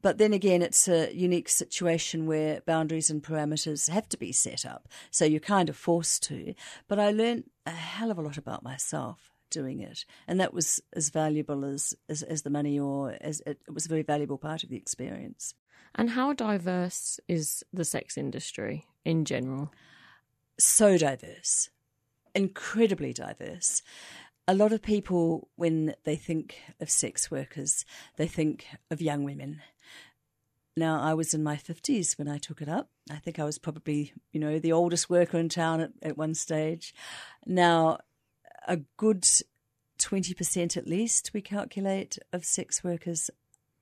[0.02, 4.66] But then again, it's a unique situation where boundaries and parameters have to be set
[4.66, 4.88] up.
[5.12, 6.54] So you're kind of forced to.
[6.88, 10.06] But I learned a hell of a lot about myself doing it.
[10.28, 13.86] And that was as valuable as, as, as the money or as it, it was
[13.86, 15.54] a very valuable part of the experience.
[15.96, 19.74] And how diverse is the sex industry in general?
[20.60, 21.70] So diverse,
[22.36, 23.82] incredibly diverse
[24.50, 27.86] a lot of people, when they think of sex workers,
[28.16, 29.62] they think of young women.
[30.78, 32.90] Now, I was in my 50s when I took it up.
[33.12, 36.34] I think I was probably, you know, the oldest worker in town at, at one
[36.34, 36.94] stage.
[37.46, 38.00] Now,
[38.68, 39.26] a good
[40.00, 43.30] 20% at least, we calculate, of sex workers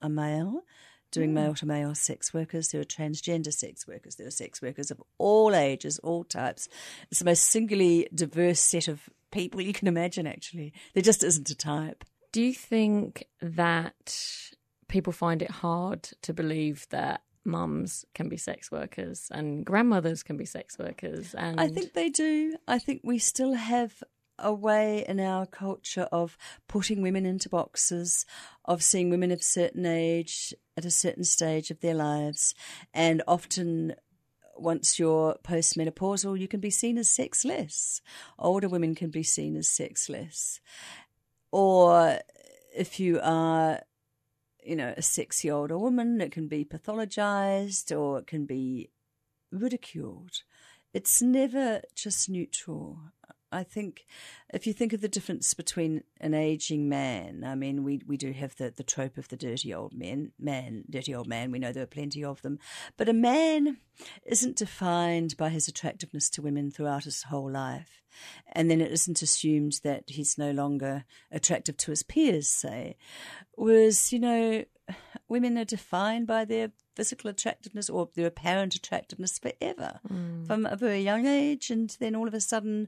[0.02, 0.63] are male
[1.12, 1.36] doing mm.
[1.36, 2.69] male to male sex workers.
[2.69, 4.15] There are transgender sex workers.
[4.15, 6.67] There are sex workers of all ages, all types.
[7.10, 10.73] It's the most singularly diverse set of people you can imagine, actually.
[10.93, 12.04] There just isn't a type.
[12.32, 14.52] Do you think that
[14.88, 20.36] people find it hard to believe that mums can be sex workers and grandmothers can
[20.36, 22.58] be sex workers and I think they do.
[22.67, 24.04] I think we still have
[24.39, 28.26] a way in our culture of putting women into boxes,
[28.65, 32.54] of seeing women of certain age at a certain stage of their lives,
[32.93, 33.95] and often
[34.56, 38.02] once you're postmenopausal, you can be seen as sexless.
[38.39, 40.60] Older women can be seen as sexless.
[41.52, 42.19] Or
[42.76, 43.82] if you are,
[44.67, 48.89] you know, a sexy older woman, it can be pathologized or it can be
[49.51, 50.43] ridiculed.
[50.93, 52.99] It's never just neutral.
[53.51, 54.05] I think
[54.53, 58.33] if you think of the difference between an aging man, I mean, we, we do
[58.33, 61.51] have the, the trope of the dirty old man, man, dirty old man.
[61.51, 62.60] We know there are plenty of them.
[62.97, 63.77] But a man
[64.25, 68.03] isn't defined by his attractiveness to women throughout his whole life.
[68.51, 72.97] And then it isn't assumed that he's no longer attractive to his peers, say.
[73.53, 74.65] Whereas, you know,
[75.29, 80.47] women are defined by their physical attractiveness or their apparent attractiveness forever mm.
[80.47, 81.69] from a very young age.
[81.69, 82.88] And then all of a sudden,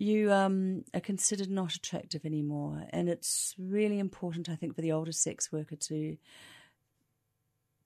[0.00, 2.86] you um, are considered not attractive anymore.
[2.90, 6.16] And it's really important, I think, for the older sex worker to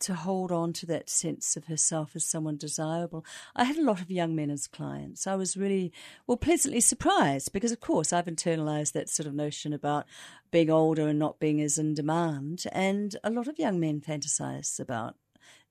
[0.00, 3.24] to hold on to that sense of herself as someone desirable.
[3.56, 5.26] I had a lot of young men as clients.
[5.26, 5.92] I was really,
[6.26, 10.04] well, pleasantly surprised because, of course, I've internalized that sort of notion about
[10.50, 12.64] being older and not being as in demand.
[12.72, 15.14] And a lot of young men fantasize about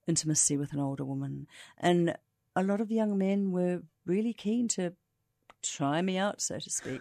[0.08, 1.46] intimacy with an older woman.
[1.78, 2.16] And
[2.56, 4.94] a lot of young men were really keen to
[5.70, 7.00] try me out, so to speak.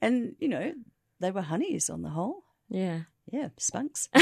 [0.00, 0.72] And, you know,
[1.20, 2.42] they were honeys on the whole.
[2.68, 3.02] Yeah.
[3.30, 4.08] Yeah, spunks.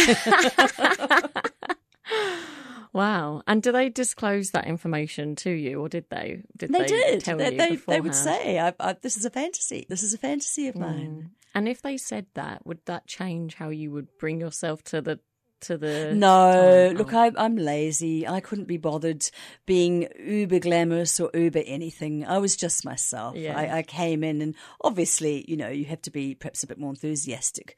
[2.92, 3.42] wow.
[3.46, 6.42] And do they disclose that information to you, or did they?
[6.56, 7.20] Did they, they did.
[7.24, 9.86] Tell they, you they, they would say, I, I, "This is a fantasy.
[9.88, 10.80] This is a fantasy of mm.
[10.80, 15.00] mine." And if they said that, would that change how you would bring yourself to
[15.00, 15.20] the
[15.60, 18.26] to the no look I, i'm lazy.
[18.26, 19.28] I couldn't be bothered
[19.64, 22.26] being uber glamorous or uber anything.
[22.26, 23.36] I was just myself.
[23.36, 23.58] Yeah.
[23.58, 26.78] I, I, came in and obviously you know you have to be perhaps a bit
[26.78, 27.76] more enthusiastic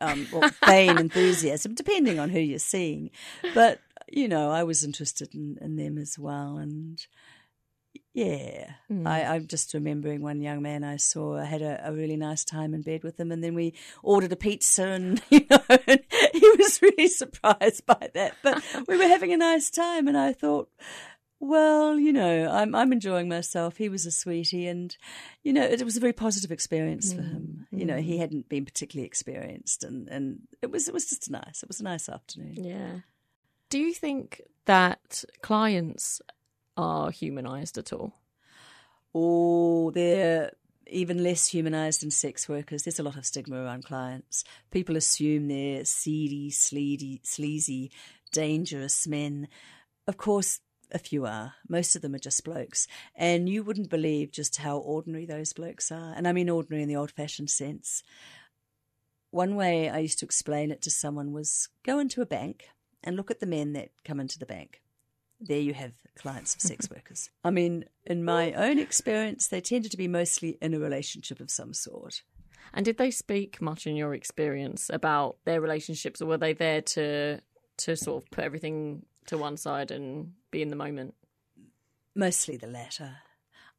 [0.00, 3.10] um, or vain enthusiasm depending on who you're seeing.
[3.54, 6.56] But you know i was interested in, in them as well.
[6.56, 7.04] And
[8.18, 9.06] yeah, mm.
[9.06, 11.38] I, am just remembering one young man I saw.
[11.38, 14.32] I had a, a, really nice time in bed with him, and then we ordered
[14.32, 16.00] a pizza, and you know, and
[16.32, 18.34] he was really surprised by that.
[18.42, 20.68] But we were having a nice time, and I thought,
[21.38, 23.76] well, you know, I'm I'm enjoying myself.
[23.76, 24.96] He was a sweetie, and
[25.44, 27.16] you know, it was a very positive experience mm.
[27.16, 27.66] for him.
[27.70, 28.20] You know, he hmm.
[28.20, 31.62] hadn't been particularly experienced, and and it was it was just nice.
[31.62, 32.64] It was a nice afternoon.
[32.64, 33.00] Yeah.
[33.70, 36.20] Do you think that clients
[36.78, 38.14] are humanized at all?
[39.14, 40.52] Oh, they're
[40.86, 42.84] even less humanized than sex workers.
[42.84, 44.44] There's a lot of stigma around clients.
[44.70, 47.90] People assume they're seedy, sleazy, sleazy,
[48.32, 49.48] dangerous men.
[50.06, 50.60] Of course,
[50.90, 51.54] a few are.
[51.68, 52.86] Most of them are just blokes.
[53.14, 56.14] And you wouldn't believe just how ordinary those blokes are.
[56.16, 58.02] And I mean ordinary in the old fashioned sense.
[59.30, 62.68] One way I used to explain it to someone was go into a bank
[63.04, 64.80] and look at the men that come into the bank
[65.40, 67.30] there you have clients of sex workers.
[67.44, 71.50] I mean, in my own experience, they tended to be mostly in a relationship of
[71.50, 72.22] some sort.
[72.74, 76.82] And did they speak much in your experience about their relationships, or were they there
[76.82, 77.40] to
[77.78, 81.14] to sort of put everything to one side and be in the moment?
[82.14, 83.18] Mostly the latter.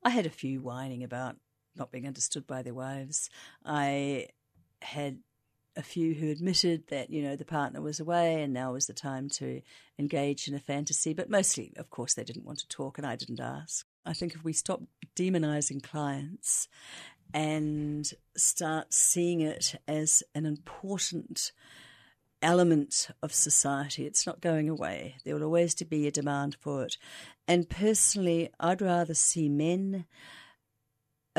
[0.04, 1.36] I had a few whining about
[1.76, 3.30] not being understood by their wives.
[3.66, 4.28] I
[4.82, 5.20] had
[5.80, 8.94] a few who admitted that, you know, the partner was away and now was the
[8.94, 9.62] time to
[9.98, 11.14] engage in a fantasy.
[11.14, 13.86] But mostly, of course, they didn't want to talk and I didn't ask.
[14.06, 14.82] I think if we stop
[15.16, 16.68] demonizing clients
[17.34, 21.54] and start seeing it as an important
[22.42, 24.06] element of society.
[24.06, 25.16] It's not going away.
[25.24, 26.98] There will always be a demand for it.
[27.48, 30.06] And personally, I'd rather see men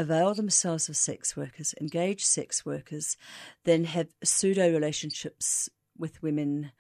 [0.01, 3.17] avail themselves of sex workers, engage sex workers,
[3.65, 6.73] then have pseudo relationships with women.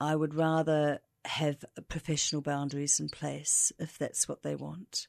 [0.00, 5.06] I would rather have professional boundaries in place if that's what they want.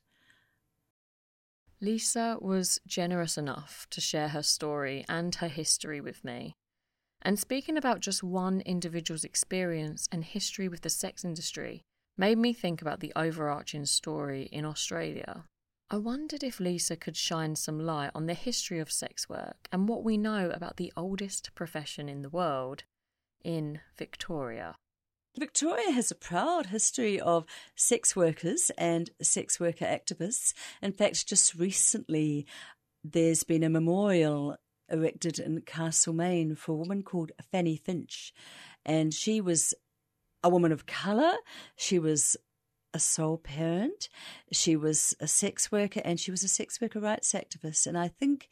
[1.79, 6.55] Lisa was generous enough to share her story and her history with me.
[7.23, 11.83] And speaking about just one individual's experience and history with the sex industry
[12.17, 15.45] made me think about the overarching story in Australia.
[15.93, 19.89] I wondered if Lisa could shine some light on the history of sex work and
[19.89, 22.85] what we know about the oldest profession in the world
[23.43, 24.75] in Victoria.
[25.37, 30.53] Victoria has a proud history of sex workers and sex worker activists.
[30.81, 32.47] In fact, just recently,
[33.03, 34.55] there's been a memorial
[34.89, 38.33] erected in Castlemaine for a woman called Fanny Finch.
[38.85, 39.73] And she was
[40.41, 41.33] a woman of colour.
[41.75, 42.37] She was
[42.93, 44.09] a sole parent.
[44.51, 47.87] She was a sex worker and she was a sex worker rights activist.
[47.87, 48.49] And I think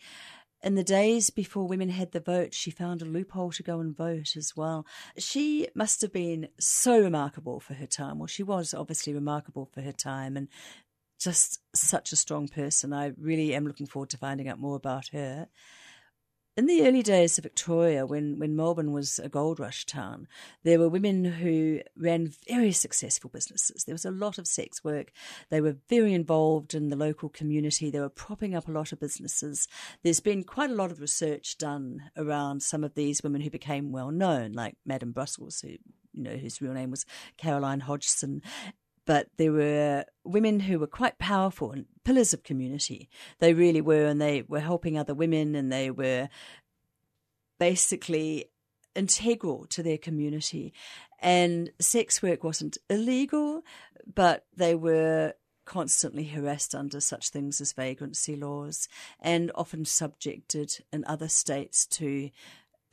[0.62, 3.96] in the days before women had the vote, she found a loophole to go and
[3.96, 4.86] vote as well.
[5.18, 8.20] She must have been so remarkable for her time.
[8.20, 10.50] Well, she was obviously remarkable for her time and
[11.20, 12.94] just such a strong person.
[12.94, 15.48] I really am looking forward to finding out more about her
[16.60, 20.28] in the early days of Victoria, when, when Melbourne was a gold rush town,
[20.64, 23.86] there were women who ran very successful businesses.
[23.86, 25.14] There was a lot of sex work.
[25.50, 27.90] They were very involved in the local community.
[27.90, 29.70] They were propping up a lot of businesses.
[30.04, 33.94] There's been quite a lot of research done around some of these women who became
[33.94, 35.70] well known, like Madame Brussels, who
[36.14, 37.06] you know, whose real name was
[37.38, 38.42] Caroline Hodgson
[39.10, 43.10] but there were women who were quite powerful and pillars of community.
[43.40, 46.30] They really were, and they were helping other women, and they were
[47.58, 48.52] basically
[48.94, 50.76] integral to their community.
[51.18, 53.64] And sex work wasn't illegal,
[54.14, 55.34] but they were
[55.66, 58.88] constantly harassed under such things as vagrancy laws
[59.20, 62.30] and often subjected in other states to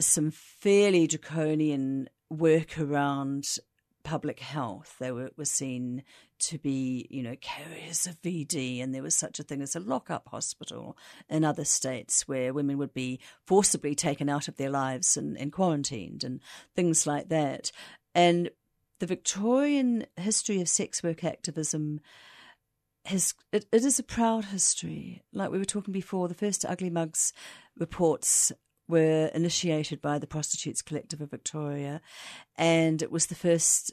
[0.01, 3.59] some fairly draconian work around
[4.07, 4.95] public health.
[5.01, 6.05] They were, were seen
[6.39, 9.81] to be, you know, carriers of VD, and there was such a thing as a
[9.81, 10.97] lock-up hospital
[11.29, 15.53] in other states where women would be forcibly taken out of their lives and, and
[15.53, 16.41] quarantined and
[16.77, 17.73] things like that.
[18.15, 18.51] And
[19.01, 22.01] the Victorian history of sex work activism
[23.07, 25.23] has it, it is a proud history.
[25.33, 27.33] Like we were talking before, the first Ugly Mugs
[27.77, 28.53] reports
[28.89, 32.01] were initiated by the Prostitutes Collective of Victoria,
[32.57, 33.93] and it was the first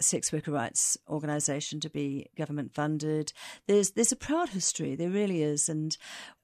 [0.00, 3.32] sex worker rights organisation to be government funded.
[3.66, 5.96] There's there's a proud history, there really is, and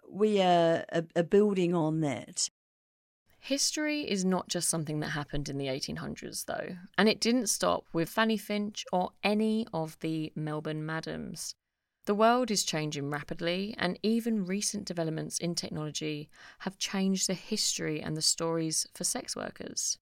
[0.08, 2.48] we are, are, are building on that.
[3.38, 7.86] History is not just something that happened in the 1800s, though, and it didn't stop
[7.92, 11.56] with Fanny Finch or any of the Melbourne Madams.
[12.04, 16.28] The world is changing rapidly, and even recent developments in technology
[16.60, 19.98] have changed the history and the stories for sex workers.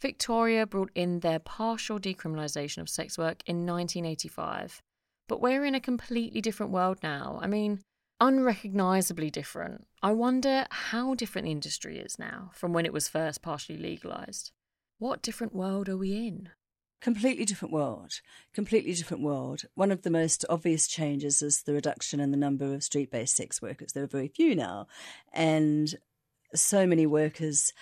[0.00, 4.82] Victoria brought in their partial decriminalisation of sex work in 1985,
[5.26, 7.40] but we're in a completely different world now.
[7.42, 7.80] I mean,
[8.20, 9.86] unrecognisably different.
[10.02, 14.52] I wonder how different the industry is now from when it was first partially legalised.
[14.98, 16.50] What different world are we in?
[17.00, 18.20] Completely different world
[18.54, 22.74] completely different world one of the most obvious changes is the reduction in the number
[22.74, 24.86] of street-based sex workers there are very few now
[25.32, 25.96] and
[26.54, 27.72] so many workers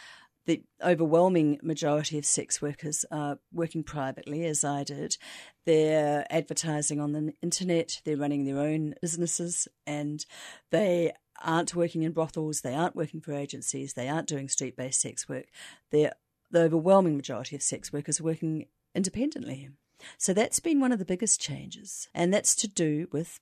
[0.47, 5.17] the overwhelming majority of sex workers are working privately, as I did.
[5.65, 10.25] They're advertising on the internet, they're running their own businesses, and
[10.71, 11.13] they
[11.43, 15.29] aren't working in brothels, they aren't working for agencies, they aren't doing street based sex
[15.29, 15.47] work.
[15.91, 16.13] They're,
[16.51, 19.71] the overwhelming majority of sex workers are working independently.
[20.19, 22.09] So that's been one of the biggest changes.
[22.15, 23.41] And that's to do with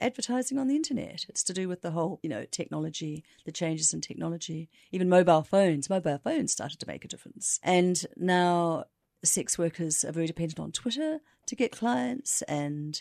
[0.00, 1.24] advertising on the internet.
[1.28, 5.42] It's to do with the whole, you know, technology, the changes in technology, even mobile
[5.42, 5.90] phones.
[5.90, 7.58] Mobile phones started to make a difference.
[7.62, 8.84] And now
[9.24, 13.00] sex workers are very dependent on Twitter to get clients, and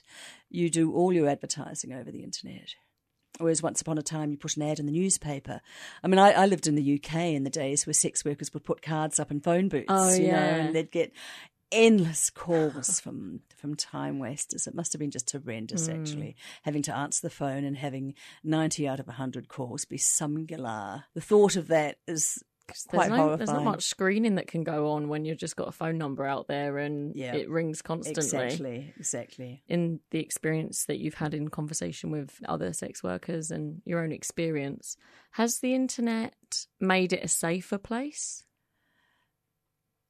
[0.49, 2.75] you do all your advertising over the internet.
[3.37, 5.59] Whereas once upon a time, you put an ad in the newspaper.
[6.03, 8.63] I mean, I, I, lived in the UK in the days where sex workers would
[8.63, 10.31] put cards up in phone booths, oh, you yeah.
[10.31, 11.11] know, and they'd get
[11.71, 14.67] endless calls from from time wasters.
[14.67, 15.99] It must have been just horrendous, mm.
[15.99, 18.13] actually, having to answer the phone and having
[18.43, 21.05] ninety out of hundred calls be some singular.
[21.13, 22.43] The thought of that is
[22.87, 25.67] quite there's, no, there's not much screening that can go on when you've just got
[25.67, 28.23] a phone number out there and yeah, it rings constantly.
[28.23, 29.63] Exactly, exactly.
[29.67, 34.11] In the experience that you've had in conversation with other sex workers and your own
[34.11, 34.97] experience,
[35.31, 38.44] has the internet made it a safer place?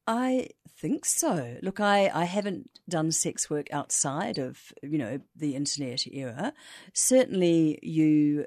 [0.06, 0.48] I
[0.78, 1.56] think so.
[1.62, 6.52] Look, I, I haven't done sex work outside of, you know, the internet era.
[6.92, 8.46] Certainly you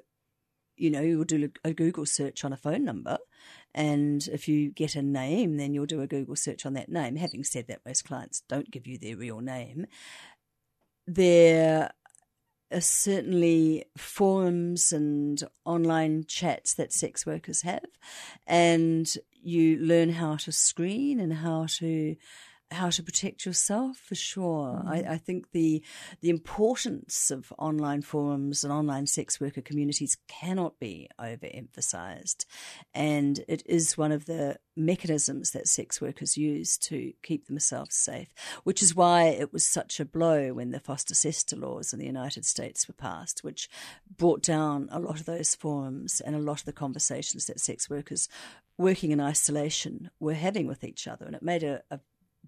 [0.79, 3.17] you know, you'll do a Google search on a phone number.
[3.75, 7.17] And if you get a name, then you'll do a Google search on that name.
[7.17, 9.85] Having said that, most clients don't give you their real name.
[11.05, 11.91] There
[12.71, 17.85] are certainly forums and online chats that sex workers have.
[18.45, 19.11] And
[19.41, 22.15] you learn how to screen and how to
[22.71, 24.83] how to protect yourself for sure.
[24.85, 24.87] Mm.
[24.87, 25.83] I, I, think the
[26.21, 32.45] the importance of online forums and online sex worker communities cannot be overemphasized,
[32.93, 38.33] and it is one of the mechanisms that sex workers use to keep themselves safe.
[38.63, 42.45] Which is why it was such a blow when the FOSTA-SESTA laws in the United
[42.45, 43.67] States were passed, which
[44.15, 47.89] brought down a lot of those forums and a lot of the conversations that sex
[47.89, 48.29] workers
[48.77, 51.99] working in isolation were having with each other, and it made a, a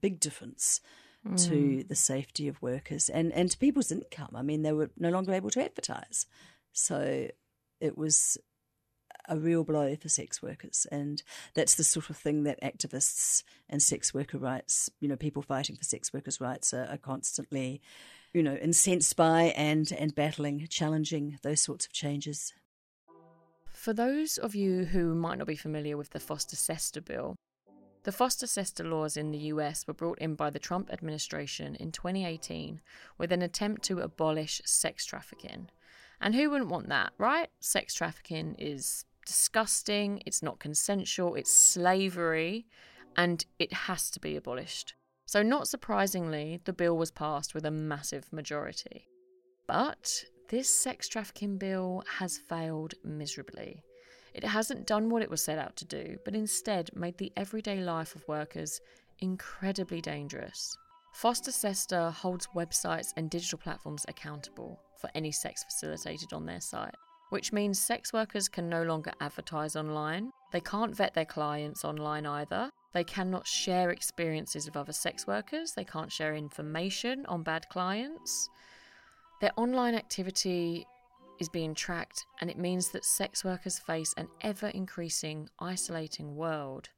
[0.02, 0.82] big difference
[1.28, 1.48] mm.
[1.48, 4.32] to the safety of workers and, and to people's income.
[4.36, 6.26] I mean, they were no longer able to advertise.
[6.74, 7.28] So
[7.80, 8.38] it was
[9.28, 10.88] a real blow for sex workers.
[10.92, 11.22] And
[11.54, 15.76] that's the sort of thing that activists and sex worker rights, you know, people fighting
[15.76, 17.82] for sex workers' rights are, are constantly,
[18.34, 22.54] you know, incensed by and, and battling, challenging those sorts of changes.
[23.72, 27.36] For those of you who might not be familiar with the FOSTA SESTA Bill,
[28.04, 31.92] the FOSTA SESTA laws in the US were brought in by the Trump administration in
[31.92, 32.82] 2018
[33.18, 35.70] with an attempt to abolish sex trafficking.
[36.20, 37.50] And who wouldn't want that, right?
[37.60, 42.66] Sex trafficking is disgusting, it's not consensual, it's slavery,
[43.16, 44.96] and it has to be abolished.
[45.26, 49.08] So, not surprisingly, the bill was passed with a massive majority.
[49.68, 53.84] But this sex trafficking bill has failed miserably.
[54.34, 57.82] It hasn't done what it was set out to do, but instead made the everyday
[57.82, 58.80] life of workers
[59.20, 60.78] incredibly dangerous.
[61.14, 66.96] FOSTA SESTA holds websites and digital platforms accountable for any sex facilitated on their site,
[67.30, 70.32] which means sex workers can no longer advertise online.
[70.54, 72.70] They can't vet their clients online either.
[72.94, 75.74] They cannot share experiences with other sex workers.
[75.74, 78.50] They can't share information on bad clients.
[79.42, 80.86] Their online activity
[81.42, 86.90] is being tracked, and it means that sex workers face an ever increasing, isolating world.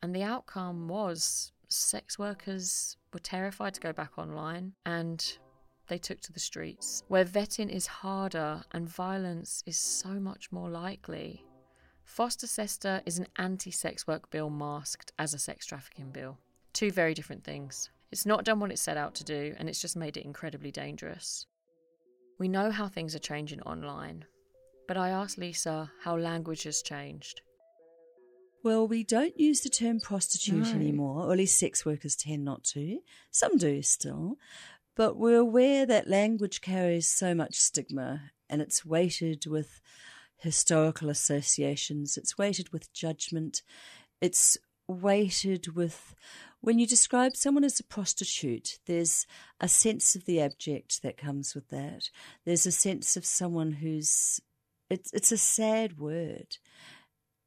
[0.00, 5.38] And the outcome was sex workers were terrified to go back online and
[5.88, 10.68] they took to the streets, where vetting is harder and violence is so much more
[10.68, 11.44] likely.
[12.04, 16.38] FOSTA SESTA is an anti sex work bill masked as a sex trafficking bill.
[16.72, 17.90] Two very different things.
[18.12, 20.70] It's not done what it set out to do, and it's just made it incredibly
[20.70, 21.46] dangerous.
[22.38, 24.24] We know how things are changing online,
[24.86, 27.40] but I asked Lisa how language has changed.
[28.62, 30.72] Well, we don't use the term prostitute No.
[30.72, 32.98] anymore, or at least sex workers tend not to.
[33.30, 34.38] Some do still.
[34.96, 39.80] But we're aware that language carries so much stigma and it's weighted with
[40.38, 43.62] historical associations, it's weighted with judgment,
[44.20, 44.56] it's
[44.88, 46.14] weighted with
[46.66, 49.24] when you describe someone as a prostitute, there's
[49.60, 52.10] a sense of the abject that comes with that.
[52.44, 54.40] There's a sense of someone who's
[54.90, 56.56] it's it's a sad word.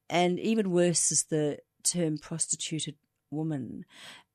[0.10, 2.96] And even worse is the term prostituted
[3.30, 3.84] woman.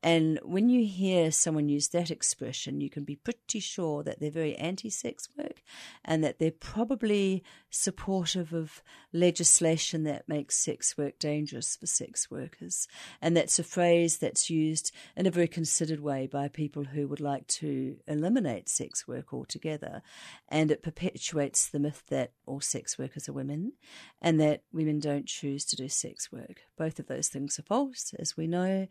[0.05, 4.31] And when you hear someone use that expression, you can be pretty sure that they're
[4.31, 5.63] very anti sex work
[6.05, 8.83] and that they're probably supportive of
[9.15, 12.87] legislation that makes sex work dangerous for sex workers.
[13.23, 17.21] And that's a phrase that's used in a very considered way by people who would
[17.21, 20.03] like to eliminate sex work altogether.
[20.51, 23.73] And it perpetuates the myth that all sex workers are women
[24.21, 26.61] and that women don't choose to do sex work.
[26.77, 28.87] Both of those things are false, as we know,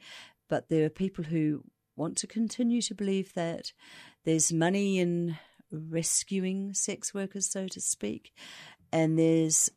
[0.50, 1.64] but there are people who
[1.96, 3.72] want to continue to believe that
[4.26, 5.38] there's money in
[5.72, 8.34] rescuing sex workers, so to speak,
[8.92, 9.70] and there's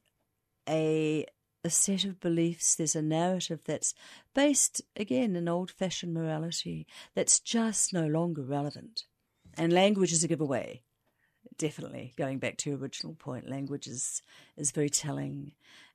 [0.68, 1.26] a
[1.66, 3.92] a set of beliefs, there's a narrative that's
[4.34, 9.04] based again in old fashioned morality that's just no longer relevant.
[9.58, 10.82] And language is a giveaway.
[11.58, 12.14] Definitely.
[12.16, 14.22] Going back to your original point, language is,
[14.56, 15.52] is very telling.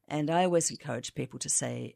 [0.08, 1.96] And I always encourage people to say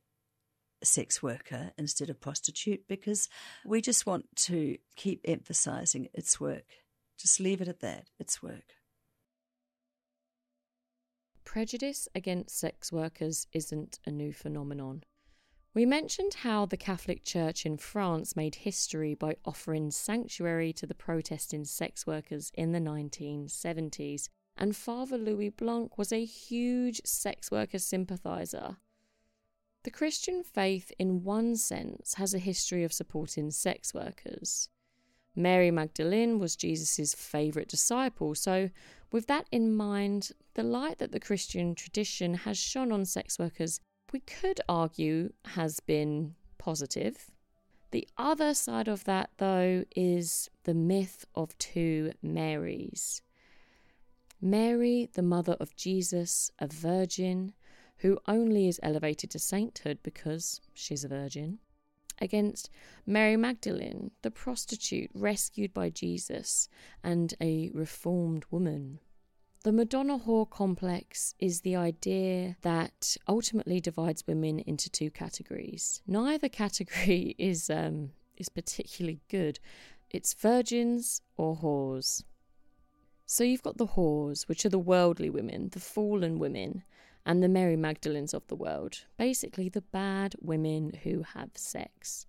[0.84, 3.30] sex worker instead of prostitute because
[3.65, 6.65] we just want to keep emphasizing it's work.
[7.17, 8.09] Just leave it at that.
[8.19, 8.76] It's work.
[11.45, 15.03] Prejudice against sex workers isn't a new phenomenon.
[15.73, 20.95] We mentioned how the Catholic Church in France made history by offering sanctuary to the
[20.95, 27.80] protesting sex workers in the 1970s, and Father Louis Blanc was a huge sex worker
[27.80, 28.78] sympathiser.
[29.86, 34.68] The Christian faith, in one sense, has a history of supporting sex workers.
[35.36, 38.72] Mary Magdalene was Jesus' favourite disciple, so
[39.12, 43.80] with that in mind, the light that the Christian tradition has shone on sex workers,
[44.12, 47.30] we could argue, has been positive.
[47.92, 53.22] The other side of that, though, is the myth of two Marys.
[54.42, 57.54] Mary, the mother of Jesus, a virgin,
[57.98, 61.60] who only is elevated to sainthood because she's a virgin,
[62.20, 62.70] against
[63.06, 66.70] Mary Magdalene, the prostitute rescued by Jesus
[67.04, 69.00] and a reformed woman.
[69.64, 76.02] The Madonna whore complex is the idea that ultimately divides women into two categories.
[76.06, 79.60] Neither category is um, is particularly good.
[80.12, 82.24] It's virgins or whores.
[83.26, 86.84] So you've got the whores, which are the worldly women, the fallen women,
[87.26, 89.05] and the Mary Magdalenes of the world.
[89.17, 92.28] Basically, the bad women who have sex.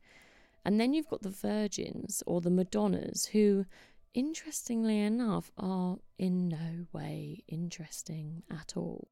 [0.64, 3.66] And then you've got the virgins or the Madonnas who,
[4.14, 9.08] interestingly enough, are in no way interesting at all.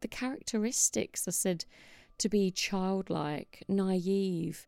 [0.00, 1.64] The characteristics are said
[2.18, 4.66] to be childlike, naive,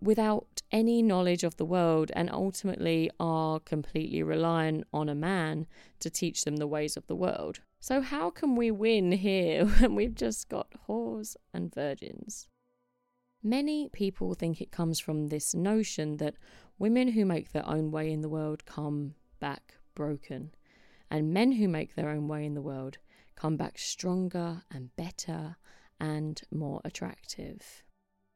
[0.00, 5.66] without any knowledge of the world, and ultimately are completely reliant on a man
[6.00, 7.60] to teach them the ways of the world.
[7.80, 12.48] So, how can we win here when we've just got whores and virgins?
[13.42, 16.34] Many people think it comes from this notion that
[16.78, 20.54] women who make their own way in the world come back broken,
[21.10, 22.98] and men who make their own way in the world
[23.36, 25.56] come back stronger and better
[26.00, 27.84] and more attractive.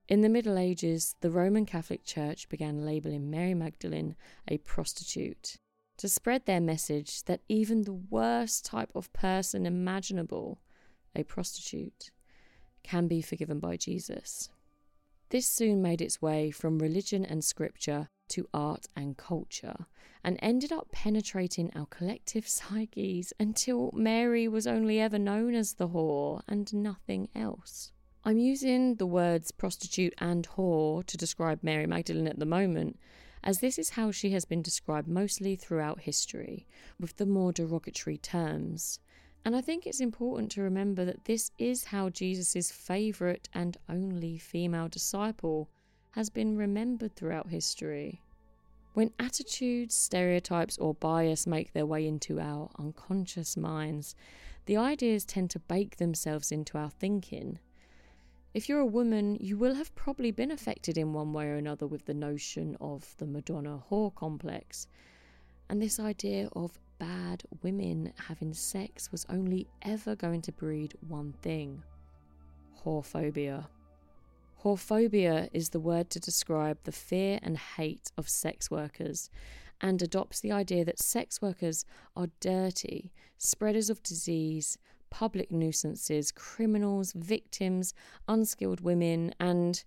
[0.08, 4.14] In the Middle Ages, the Roman Catholic Church began labelling Mary Magdalene
[4.46, 5.56] a prostitute
[6.02, 10.58] to spread their message that even the worst type of person imaginable,
[11.14, 12.10] a prostitute,
[12.82, 14.50] can be forgiven by Jesus.
[15.30, 19.86] This soon made its way from religion and scripture to art and culture
[20.24, 25.90] and ended up penetrating our collective psyches until Mary was only ever known as the
[25.90, 27.92] whore and nothing else.
[28.24, 32.98] I'm using the words prostitute and whore to describe Mary Magdalene at the moment,
[33.44, 36.66] as this is how she has been described mostly throughout history,
[37.00, 39.00] with the more derogatory terms.
[39.44, 44.38] And I think it's important to remember that this is how Jesus' favourite and only
[44.38, 45.68] female disciple
[46.12, 48.20] has been remembered throughout history.
[48.94, 54.14] When attitudes, stereotypes, or bias make their way into our unconscious minds,
[54.66, 57.58] the ideas tend to bake themselves into our thinking.
[58.54, 61.86] If you're a woman, you will have probably been affected in one way or another
[61.86, 64.88] with the notion of the Madonna whore complex.
[65.70, 71.32] And this idea of bad women having sex was only ever going to breed one
[71.40, 71.82] thing
[72.84, 73.68] whorephobia.
[74.62, 79.30] Whorephobia is the word to describe the fear and hate of sex workers
[79.80, 84.76] and adopts the idea that sex workers are dirty, spreaders of disease,
[85.12, 87.92] public nuisances, criminals, victims,
[88.26, 89.84] unskilled women, and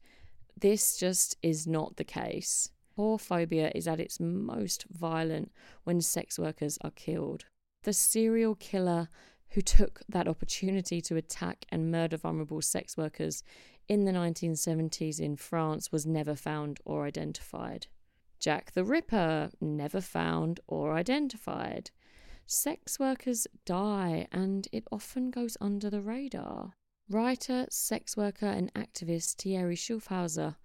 [0.55, 2.69] this just is not the case.
[2.95, 5.51] Whorephobia is at its most violent
[5.83, 7.45] when sex workers are killed.
[7.83, 9.09] The serial killer
[9.49, 13.41] who took that opportunity to attack and murder vulnerable sex workers
[13.87, 17.87] in the 1970s in France was never found or identified.
[18.39, 21.89] Jack the Ripper, never found or identified.
[22.47, 26.73] Sex workers die and it often goes under the radar.
[27.09, 30.55] Writer, sex worker, and activist Thierry Schaffauser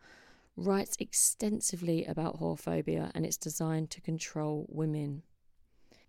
[0.56, 5.22] writes extensively about whorephobia and its design to control women.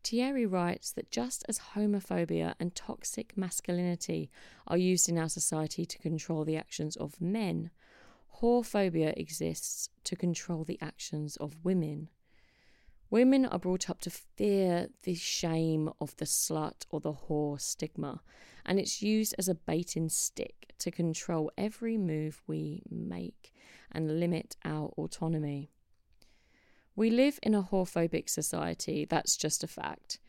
[0.03, 4.29] Thierry writes that just as homophobia and toxic masculinity
[4.67, 7.69] are used in our society to control the actions of men,
[8.41, 12.09] whorephobia exists to control the actions of women.
[13.11, 18.21] Women are brought up to fear the shame of the slut or the whore stigma,
[18.65, 23.53] and it's used as a bait and stick to control every move we make
[23.91, 25.69] and limit our autonomy.
[26.95, 30.19] We live in a whorephobic society, that's just a fact.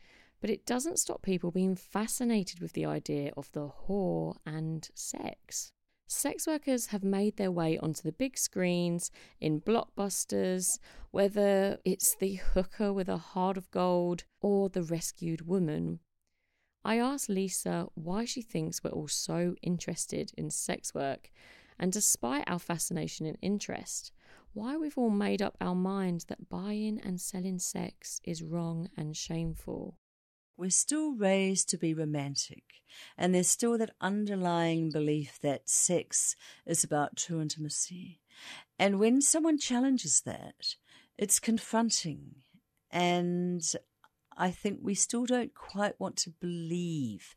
[0.41, 5.71] But it doesn't stop people being fascinated with the idea of the whore and sex.
[6.15, 9.09] Sex workers have made their way onto the big screens
[9.41, 10.77] in blockbusters,
[11.09, 15.99] whether it's the hooker with a heart of gold or the rescued woman.
[16.85, 21.31] I asked Lisa why she thinks we're all so interested in sex work,
[21.79, 24.11] and despite our fascination and interest,
[24.53, 29.17] why we've all made up our minds that buying and selling sex is wrong and
[29.17, 29.97] shameful.
[30.55, 32.63] We're still raised to be romantic,
[33.17, 36.35] and there's still that underlying belief that sex
[36.65, 38.19] is about true intimacy.
[38.77, 40.75] And when someone challenges that,
[41.17, 42.35] it's confronting.
[42.91, 43.63] And
[44.37, 47.35] I think we still don't quite want to believe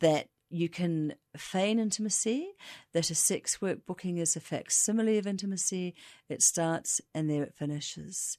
[0.00, 2.52] that you can feign intimacy,
[2.92, 5.94] that a sex work booking is a facsimile of intimacy.
[6.28, 8.36] It starts and there it finishes.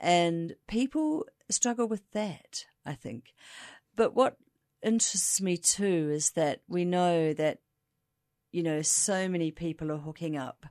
[0.00, 3.34] And people struggle with that, I think.
[3.96, 4.36] But what
[4.82, 7.58] interests me too is that we know that,
[8.52, 10.66] you know, so many people are hooking up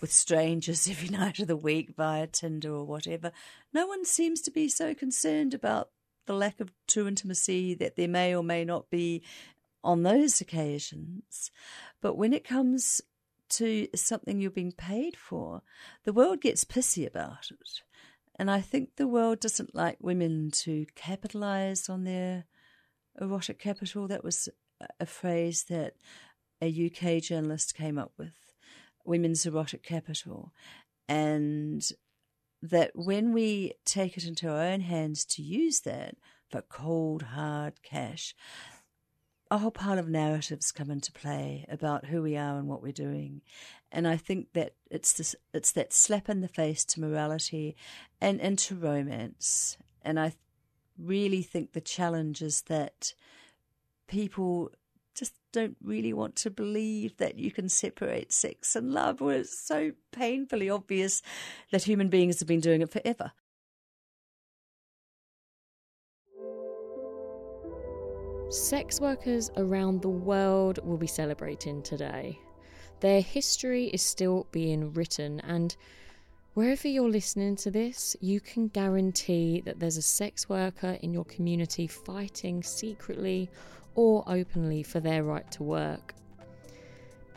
[0.00, 3.32] with strangers every night of the week via Tinder or whatever.
[3.72, 5.90] No one seems to be so concerned about
[6.26, 9.22] the lack of true intimacy that there may or may not be
[9.82, 11.50] on those occasions.
[12.00, 13.00] But when it comes
[13.50, 15.62] to something you're being paid for,
[16.04, 17.80] the world gets pissy about it.
[18.38, 22.44] And I think the world doesn't like women to capitalize on their
[23.20, 24.06] erotic capital.
[24.06, 24.48] That was
[25.00, 25.94] a phrase that
[26.62, 28.34] a UK journalist came up with
[29.04, 30.52] women's erotic capital.
[31.08, 31.82] And
[32.62, 36.16] that when we take it into our own hands to use that
[36.50, 38.34] for cold, hard cash,
[39.50, 42.92] a whole pile of narratives come into play about who we are and what we're
[42.92, 43.40] doing.
[43.90, 47.76] And I think that it's this, it's that slap in the face to morality
[48.20, 49.78] and, and to romance.
[50.02, 50.34] And I
[50.98, 53.14] really think the challenge is that
[54.06, 54.70] people
[55.14, 59.58] just don't really want to believe that you can separate sex and love, where it's
[59.58, 61.22] so painfully obvious
[61.72, 63.32] that human beings have been doing it forever.
[68.50, 72.40] Sex workers around the world will be celebrating today.
[73.00, 75.76] Their history is still being written, and
[76.54, 81.26] wherever you're listening to this, you can guarantee that there's a sex worker in your
[81.26, 83.50] community fighting secretly
[83.94, 86.14] or openly for their right to work.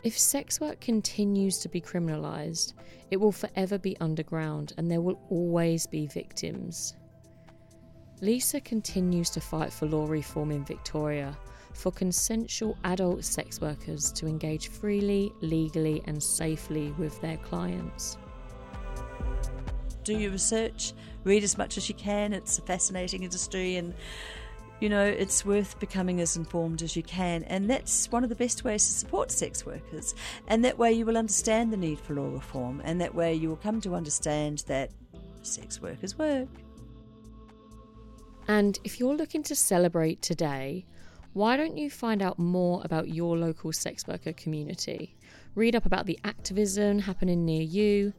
[0.03, 2.71] If sex work continues to be criminalised,
[3.11, 6.95] it will forever be underground and there will always be victims.
[8.21, 11.35] Lisa continues to fight for law reform in Victoria
[11.73, 18.17] for consensual adult sex workers to engage freely, legally, and safely with their clients.
[20.03, 20.93] Do your research,
[21.23, 22.31] read as much as you can.
[22.33, 23.93] It's a fascinating industry and
[24.79, 28.35] you know, it's worth becoming as informed as you can, and that's one of the
[28.35, 30.15] best ways to support sex workers.
[30.47, 33.47] And that way, you will understand the need for law reform, and that way, you
[33.47, 34.89] will come to understand that
[35.43, 36.47] sex workers work.
[38.51, 40.85] And if you're looking to celebrate today,
[41.31, 45.15] why don't you find out more about your local sex worker community?
[45.55, 48.11] Read up about the activism happening near you.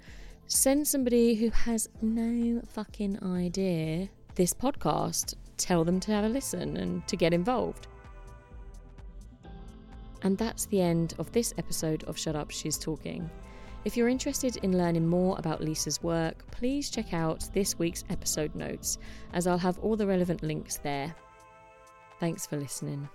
[0.47, 6.79] Send somebody who has no fucking idea this podcast tell them to have a listen
[6.79, 7.89] and to get involved.
[10.23, 13.29] And that's the end of this episode of Shut Up, She's Talking.
[13.85, 18.55] If you're interested in learning more about Lisa's work, please check out this week's episode
[18.55, 18.99] notes,
[19.33, 21.13] as I'll have all the relevant links there.
[22.21, 23.09] Thanks for listening.